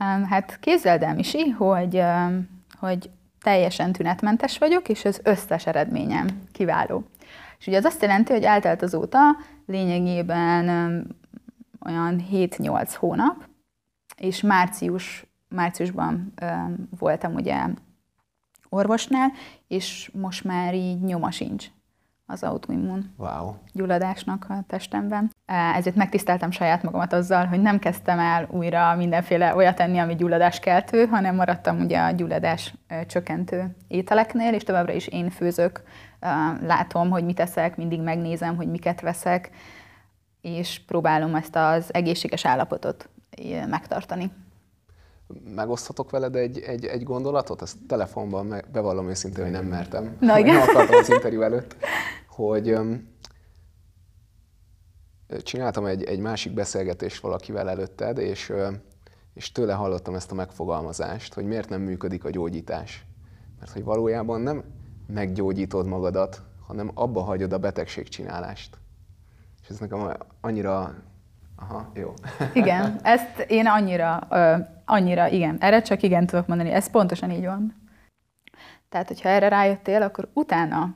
Um, 0.00 0.24
hát 0.24 0.58
képzeld 0.60 1.02
el, 1.02 1.14
Misi, 1.14 1.48
hogy, 1.48 1.96
um, 1.96 2.48
hogy 2.78 3.10
teljesen 3.42 3.92
tünetmentes 3.92 4.58
vagyok, 4.58 4.88
és 4.88 5.04
az 5.04 5.20
összes 5.24 5.66
eredményem 5.66 6.26
kiváló. 6.52 7.04
És 7.58 7.66
ugye 7.66 7.76
az 7.76 7.84
azt 7.84 8.02
jelenti, 8.02 8.32
hogy 8.32 8.42
eltelt 8.42 8.82
azóta 8.82 9.18
lényegében 9.66 10.66
olyan 11.86 12.24
7-8 12.32 12.94
hónap, 12.98 13.48
és 14.16 14.40
március, 14.40 15.26
márciusban 15.48 16.34
voltam 16.98 17.34
ugye 17.34 17.66
orvosnál, 18.68 19.32
és 19.68 20.10
most 20.14 20.44
már 20.44 20.74
így 20.74 21.00
nyoma 21.00 21.30
sincs 21.30 21.66
az 22.32 22.42
autoimmun 22.42 23.14
wow. 23.16 23.54
gyulladásnak 23.72 24.46
a 24.48 24.64
testemben. 24.66 25.30
Ezért 25.74 25.96
megtiszteltem 25.96 26.50
saját 26.50 26.82
magamat 26.82 27.12
azzal, 27.12 27.46
hogy 27.46 27.60
nem 27.60 27.78
kezdtem 27.78 28.18
el 28.18 28.48
újra 28.50 28.94
mindenféle 28.96 29.54
olyat 29.54 29.76
tenni, 29.76 29.98
ami 29.98 30.14
gyulladáskeltő, 30.14 31.06
hanem 31.06 31.34
maradtam 31.34 31.80
ugye 31.80 31.98
a 31.98 32.10
gyulladás 32.10 32.74
csökkentő 33.06 33.76
ételeknél, 33.88 34.54
és 34.54 34.62
továbbra 34.62 34.92
is 34.92 35.06
én 35.06 35.30
főzök, 35.30 35.82
látom, 36.66 37.10
hogy 37.10 37.24
mit 37.24 37.40
eszek, 37.40 37.76
mindig 37.76 38.00
megnézem, 38.00 38.56
hogy 38.56 38.70
miket 38.70 39.00
veszek, 39.00 39.50
és 40.40 40.80
próbálom 40.86 41.34
ezt 41.34 41.56
az 41.56 41.94
egészséges 41.94 42.44
állapotot 42.44 43.08
megtartani. 43.68 44.30
Megoszthatok 45.54 46.10
veled 46.10 46.36
egy, 46.36 46.58
egy, 46.58 46.84
egy 46.84 47.02
gondolatot? 47.02 47.62
Ezt 47.62 47.76
telefonban 47.88 48.46
meg, 48.46 48.64
bevallom 48.72 49.08
őszintén, 49.08 49.42
hogy 49.42 49.52
nem 49.52 49.64
mertem. 49.64 50.16
Na 50.20 50.38
igen. 50.38 50.54
Nem 50.54 50.68
akartam 50.68 50.96
az 50.98 51.10
interjú 51.10 51.40
előtt, 51.40 51.76
hogy 52.46 52.78
csináltam 55.42 55.86
egy, 55.86 56.04
egy 56.04 56.18
másik 56.18 56.54
beszélgetést 56.54 57.20
valakivel 57.20 57.68
előtted, 57.68 58.18
és, 58.18 58.52
és 59.34 59.52
tőle 59.52 59.72
hallottam 59.72 60.14
ezt 60.14 60.30
a 60.30 60.34
megfogalmazást, 60.34 61.34
hogy 61.34 61.44
miért 61.44 61.68
nem 61.68 61.80
működik 61.80 62.24
a 62.24 62.30
gyógyítás. 62.30 63.04
Mert 63.58 63.72
hogy 63.72 63.84
valójában 63.84 64.40
nem 64.40 64.64
meggyógyítod 65.06 65.86
magadat, 65.86 66.42
hanem 66.66 66.90
abba 66.94 67.20
hagyod 67.22 67.52
a 67.52 67.58
betegségcsinálást. 67.58 68.78
És 69.62 69.68
ez 69.68 69.78
nekem 69.78 70.16
annyira... 70.40 70.94
Aha, 71.56 71.90
jó. 71.94 72.14
Igen, 72.54 73.00
ezt 73.02 73.38
én 73.48 73.66
annyira, 73.66 74.16
annyira, 74.84 75.28
igen, 75.28 75.56
erre 75.60 75.82
csak 75.82 76.02
igen 76.02 76.26
tudok 76.26 76.46
mondani, 76.46 76.70
ez 76.70 76.90
pontosan 76.90 77.30
így 77.30 77.44
van. 77.44 77.80
Tehát, 78.90 79.08
hogyha 79.08 79.28
erre 79.28 79.48
rájöttél, 79.48 80.02
akkor 80.02 80.30
utána 80.32 80.94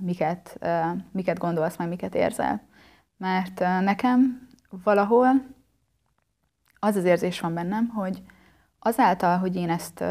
miket, 0.00 0.58
miket 1.12 1.38
gondolsz, 1.38 1.76
meg 1.76 1.88
miket 1.88 2.14
érzel. 2.14 2.62
Mert 3.16 3.58
nekem 3.60 4.48
valahol 4.84 5.28
az 6.78 6.96
az 6.96 7.04
érzés 7.04 7.40
van 7.40 7.54
bennem, 7.54 7.88
hogy 7.88 8.22
azáltal, 8.78 9.38
hogy 9.38 9.56
én 9.56 9.70
ezt, 9.70 10.04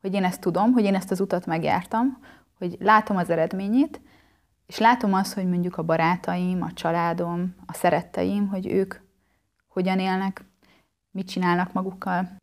hogy 0.00 0.14
én 0.14 0.24
ezt 0.24 0.40
tudom, 0.40 0.72
hogy 0.72 0.84
én 0.84 0.94
ezt 0.94 1.10
az 1.10 1.20
utat 1.20 1.46
megjártam, 1.46 2.18
hogy 2.58 2.76
látom 2.80 3.16
az 3.16 3.30
eredményét, 3.30 4.00
és 4.66 4.78
látom 4.78 5.14
azt, 5.14 5.34
hogy 5.34 5.48
mondjuk 5.48 5.76
a 5.76 5.82
barátaim, 5.82 6.62
a 6.62 6.72
családom, 6.72 7.54
a 7.66 7.72
szeretteim, 7.72 8.48
hogy 8.48 8.66
ők 8.66 8.94
hogyan 9.68 9.98
élnek, 9.98 10.44
mit 11.10 11.28
csinálnak 11.28 11.72
magukkal. 11.72 12.36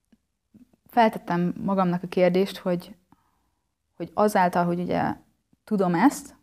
Feltettem 0.87 1.53
magamnak 1.63 2.03
a 2.03 2.07
kérdést, 2.07 2.57
hogy, 2.57 2.95
hogy 3.99 4.11
azáltal, 4.13 4.65
hogy 4.65 4.79
ugye 4.79 5.15
tudom 5.63 5.95
ezt, 5.95 6.35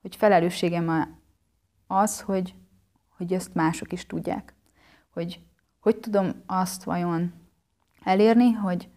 hogy 0.00 0.16
felelősségem 0.16 1.18
az, 1.86 2.20
hogy, 2.20 2.54
hogy 3.16 3.32
ezt 3.32 3.54
mások 3.54 3.92
is 3.92 4.06
tudják. 4.06 4.54
Hogy 5.12 5.40
hogy 5.84 5.96
tudom 5.96 6.42
azt 6.46 6.84
vajon 6.84 7.32
elérni, 8.04 8.52
hogy 8.52 8.88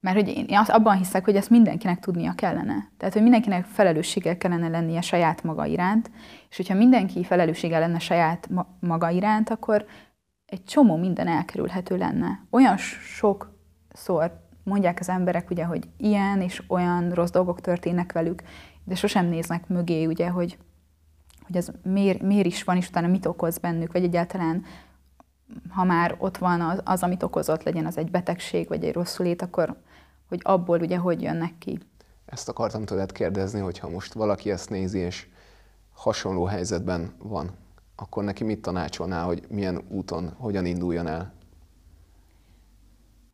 mert 0.00 0.16
hogy 0.16 0.28
én 0.28 0.58
azt 0.58 0.70
abban 0.70 0.96
hiszek, 0.96 1.24
hogy 1.24 1.36
ezt 1.36 1.50
mindenkinek 1.50 2.00
tudnia 2.00 2.32
kellene. 2.34 2.90
Tehát, 2.96 3.14
hogy 3.14 3.22
mindenkinek 3.22 3.64
felelősséggel 3.64 4.36
kellene 4.36 4.68
lennie 4.68 5.00
saját 5.00 5.42
maga 5.42 5.64
iránt, 5.64 6.10
és 6.50 6.56
hogyha 6.56 6.74
mindenki 6.74 7.24
felelősséggel 7.24 7.80
lenne 7.80 7.98
saját 7.98 8.48
maga 8.80 9.10
iránt, 9.10 9.50
akkor 9.50 9.86
egy 10.46 10.64
csomó 10.64 10.96
minden 10.96 11.26
elkerülhető 11.26 11.96
lenne. 11.96 12.46
Olyan 12.50 12.76
sokszor 12.76 14.48
mondják 14.70 15.00
az 15.00 15.08
emberek, 15.08 15.50
ugye, 15.50 15.64
hogy 15.64 15.88
ilyen 15.96 16.40
és 16.40 16.62
olyan 16.68 17.10
rossz 17.10 17.30
dolgok 17.30 17.60
történnek 17.60 18.12
velük, 18.12 18.42
de 18.84 18.94
sosem 18.94 19.26
néznek 19.26 19.68
mögé, 19.68 20.04
ugye, 20.04 20.28
hogy, 20.28 20.58
hogy 21.46 21.56
ez 21.56 21.68
miért, 21.82 22.22
miért 22.22 22.46
is 22.46 22.64
van, 22.64 22.76
és 22.76 22.88
utána 22.88 23.06
mit 23.06 23.26
okoz 23.26 23.58
bennük, 23.58 23.92
vagy 23.92 24.04
egyáltalán 24.04 24.64
ha 25.68 25.84
már 25.84 26.16
ott 26.18 26.38
van 26.38 26.60
az, 26.60 26.80
az, 26.84 27.02
amit 27.02 27.22
okozott, 27.22 27.62
legyen 27.62 27.86
az 27.86 27.98
egy 27.98 28.10
betegség, 28.10 28.68
vagy 28.68 28.84
egy 28.84 28.92
rosszulét, 28.92 29.42
akkor 29.42 29.76
hogy 30.28 30.40
abból 30.42 30.80
ugye 30.80 30.96
hogy 30.96 31.22
jönnek 31.22 31.58
ki. 31.58 31.78
Ezt 32.26 32.48
akartam 32.48 32.84
tőled 32.84 33.12
kérdezni, 33.12 33.60
hogyha 33.60 33.88
most 33.88 34.12
valaki 34.12 34.50
ezt 34.50 34.70
nézi, 34.70 34.98
és 34.98 35.26
hasonló 35.92 36.44
helyzetben 36.44 37.12
van, 37.18 37.50
akkor 37.96 38.24
neki 38.24 38.44
mit 38.44 38.62
tanácsolnál, 38.62 39.24
hogy 39.24 39.46
milyen 39.48 39.84
úton, 39.88 40.34
hogyan 40.38 40.66
induljon 40.66 41.06
el? 41.06 41.32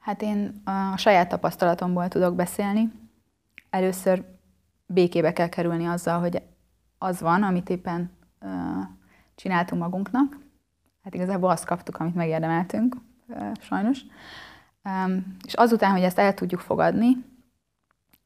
Hát 0.06 0.22
én 0.22 0.62
a 0.64 0.96
saját 0.96 1.28
tapasztalatomból 1.28 2.08
tudok 2.08 2.34
beszélni. 2.34 2.92
Először 3.70 4.24
békébe 4.86 5.32
kell 5.32 5.48
kerülni 5.48 5.86
azzal, 5.86 6.20
hogy 6.20 6.42
az 6.98 7.20
van, 7.20 7.42
amit 7.42 7.68
éppen 7.68 8.10
csináltunk 9.34 9.82
magunknak. 9.82 10.38
Hát 11.02 11.14
igazából 11.14 11.50
azt 11.50 11.64
kaptuk, 11.64 11.96
amit 11.96 12.14
megérdemeltünk, 12.14 12.96
sajnos. 13.60 14.00
És 15.44 15.54
azután, 15.54 15.90
hogy 15.90 16.02
ezt 16.02 16.18
el 16.18 16.34
tudjuk 16.34 16.60
fogadni, 16.60 17.24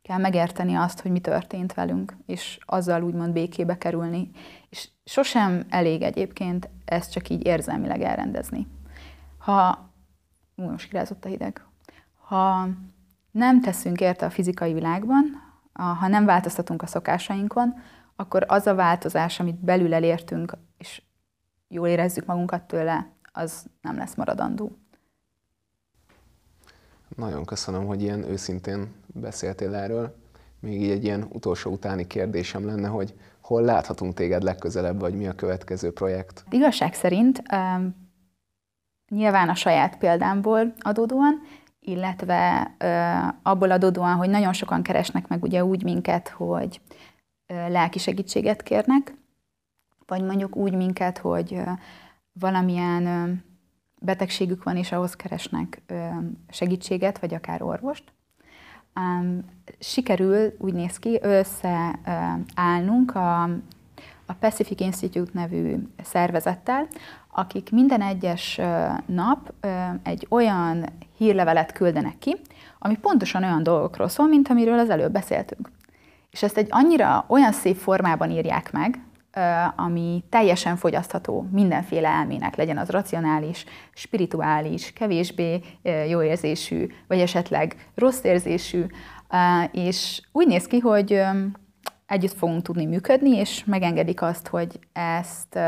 kell 0.02 0.18
megérteni 0.18 0.74
azt, 0.74 1.00
hogy 1.00 1.10
mi 1.10 1.20
történt 1.20 1.74
velünk, 1.74 2.16
és 2.26 2.58
azzal 2.64 3.02
úgymond 3.02 3.32
békébe 3.32 3.78
kerülni. 3.78 4.30
És 4.68 4.88
sosem 5.04 5.64
elég 5.68 6.02
egyébként 6.02 6.68
ezt 6.84 7.12
csak 7.12 7.28
így 7.28 7.46
érzelmileg 7.46 8.02
elrendezni. 8.02 8.66
Ha, 9.38 9.88
most 10.54 10.88
kirázott 10.88 11.24
a 11.24 11.28
hideg, 11.28 11.64
ha 12.30 12.68
nem 13.30 13.60
teszünk 13.60 14.00
érte 14.00 14.26
a 14.26 14.30
fizikai 14.30 14.72
világban, 14.72 15.24
ha 15.72 16.08
nem 16.08 16.24
változtatunk 16.24 16.82
a 16.82 16.86
szokásainkon, 16.86 17.74
akkor 18.16 18.44
az 18.48 18.66
a 18.66 18.74
változás, 18.74 19.40
amit 19.40 19.64
belül 19.64 19.94
elértünk, 19.94 20.52
és 20.78 21.02
jól 21.68 21.88
érezzük 21.88 22.26
magunkat 22.26 22.62
tőle, 22.62 23.08
az 23.32 23.64
nem 23.82 23.96
lesz 23.96 24.14
maradandó. 24.14 24.76
Nagyon 27.16 27.44
köszönöm, 27.44 27.86
hogy 27.86 28.02
ilyen 28.02 28.24
őszintén 28.24 28.94
beszéltél 29.06 29.74
erről. 29.74 30.16
Még 30.60 30.82
így 30.82 30.90
egy 30.90 31.04
ilyen 31.04 31.26
utolsó 31.32 31.70
utáni 31.70 32.06
kérdésem 32.06 32.66
lenne, 32.66 32.88
hogy 32.88 33.14
hol 33.40 33.62
láthatunk 33.62 34.14
téged 34.14 34.42
legközelebb, 34.42 35.00
vagy 35.00 35.14
mi 35.14 35.26
a 35.26 35.34
következő 35.34 35.92
projekt? 35.92 36.44
Igazság 36.50 36.94
szerint 36.94 37.42
um, 37.52 38.08
nyilván 39.08 39.48
a 39.48 39.54
saját 39.54 39.98
példámból 39.98 40.72
adódóan, 40.80 41.42
illetve 41.80 42.74
abból 43.42 43.70
adódóan, 43.70 44.16
hogy 44.16 44.30
nagyon 44.30 44.52
sokan 44.52 44.82
keresnek 44.82 45.28
meg 45.28 45.42
ugye 45.42 45.64
úgy 45.64 45.84
minket, 45.84 46.28
hogy 46.28 46.80
lelki 47.46 47.98
segítséget 47.98 48.62
kérnek, 48.62 49.14
vagy 50.06 50.22
mondjuk 50.22 50.56
úgy 50.56 50.74
minket, 50.74 51.18
hogy 51.18 51.60
valamilyen 52.32 53.44
betegségük 54.00 54.62
van, 54.62 54.76
és 54.76 54.92
ahhoz 54.92 55.16
keresnek 55.16 55.82
segítséget, 56.48 57.18
vagy 57.18 57.34
akár 57.34 57.62
orvost. 57.62 58.12
Sikerül, 59.78 60.52
úgy 60.58 60.72
néz 60.72 60.98
ki, 60.98 61.18
összeállnunk 61.22 63.14
a, 63.14 63.48
a 64.30 64.36
Pacific 64.40 64.80
Institute 64.80 65.30
nevű 65.34 65.76
szervezettel, 66.02 66.86
akik 67.32 67.70
minden 67.70 68.02
egyes 68.02 68.60
nap 69.06 69.52
egy 70.02 70.26
olyan 70.28 70.84
hírlevelet 71.16 71.72
küldenek 71.72 72.18
ki, 72.18 72.36
ami 72.78 72.96
pontosan 72.96 73.42
olyan 73.42 73.62
dolgokról 73.62 74.08
szól, 74.08 74.26
mint 74.26 74.48
amiről 74.48 74.78
az 74.78 74.90
előbb 74.90 75.12
beszéltünk. 75.12 75.70
És 76.30 76.42
ezt 76.42 76.56
egy 76.56 76.66
annyira 76.70 77.24
olyan 77.28 77.52
szép 77.52 77.76
formában 77.76 78.30
írják 78.30 78.72
meg, 78.72 79.00
ami 79.76 80.24
teljesen 80.28 80.76
fogyasztható 80.76 81.46
mindenféle 81.52 82.08
elmének, 82.08 82.56
legyen 82.56 82.78
az 82.78 82.88
racionális, 82.88 83.64
spirituális, 83.94 84.92
kevésbé 84.92 85.60
jó 86.08 86.22
érzésű, 86.22 86.86
vagy 87.06 87.20
esetleg 87.20 87.90
rossz 87.94 88.22
érzésű, 88.22 88.84
és 89.72 90.20
úgy 90.32 90.46
néz 90.46 90.66
ki, 90.66 90.78
hogy 90.78 91.22
együtt 92.10 92.32
fogunk 92.32 92.62
tudni 92.62 92.86
működni, 92.86 93.36
és 93.36 93.64
megengedik 93.64 94.22
azt, 94.22 94.48
hogy 94.48 94.78
ezt 94.92 95.58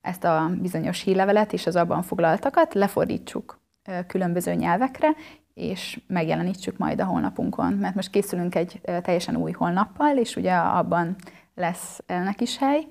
ezt 0.00 0.24
a 0.24 0.50
bizonyos 0.60 1.02
hírlevelet 1.02 1.52
és 1.52 1.66
az 1.66 1.76
abban 1.76 2.02
foglaltakat 2.02 2.74
lefordítsuk 2.74 3.60
különböző 4.06 4.54
nyelvekre, 4.54 5.08
és 5.54 6.00
megjelenítsük 6.06 6.76
majd 6.76 7.00
a 7.00 7.04
honlapunkon, 7.04 7.72
mert 7.72 7.94
most 7.94 8.10
készülünk 8.10 8.54
egy 8.54 8.80
teljesen 9.02 9.36
új 9.36 9.52
honlappal, 9.52 10.16
és 10.16 10.36
ugye 10.36 10.54
abban 10.54 11.16
lesz 11.54 12.00
ennek 12.06 12.40
is 12.40 12.58
hely. 12.58 12.86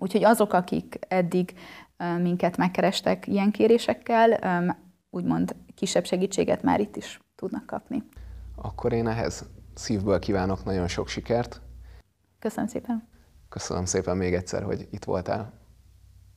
Úgyhogy 0.00 0.24
azok, 0.24 0.52
akik 0.52 0.98
eddig 1.08 1.54
minket 2.20 2.56
megkerestek 2.56 3.26
ilyen 3.26 3.50
kérésekkel, 3.50 4.38
úgymond 5.10 5.56
kisebb 5.74 6.04
segítséget 6.04 6.62
már 6.62 6.80
itt 6.80 6.96
is 6.96 7.20
tudnak 7.34 7.66
kapni. 7.66 8.02
Akkor 8.56 8.92
én 8.92 9.08
ehhez 9.08 9.48
szívből 9.74 10.18
kívánok 10.18 10.64
nagyon 10.64 10.88
sok 10.88 11.08
sikert. 11.08 11.60
Köszönöm 12.40 12.68
szépen. 12.68 13.08
Köszönöm 13.48 13.84
szépen 13.84 14.16
még 14.16 14.34
egyszer, 14.34 14.62
hogy 14.62 14.88
itt 14.90 15.04
voltál. 15.04 15.59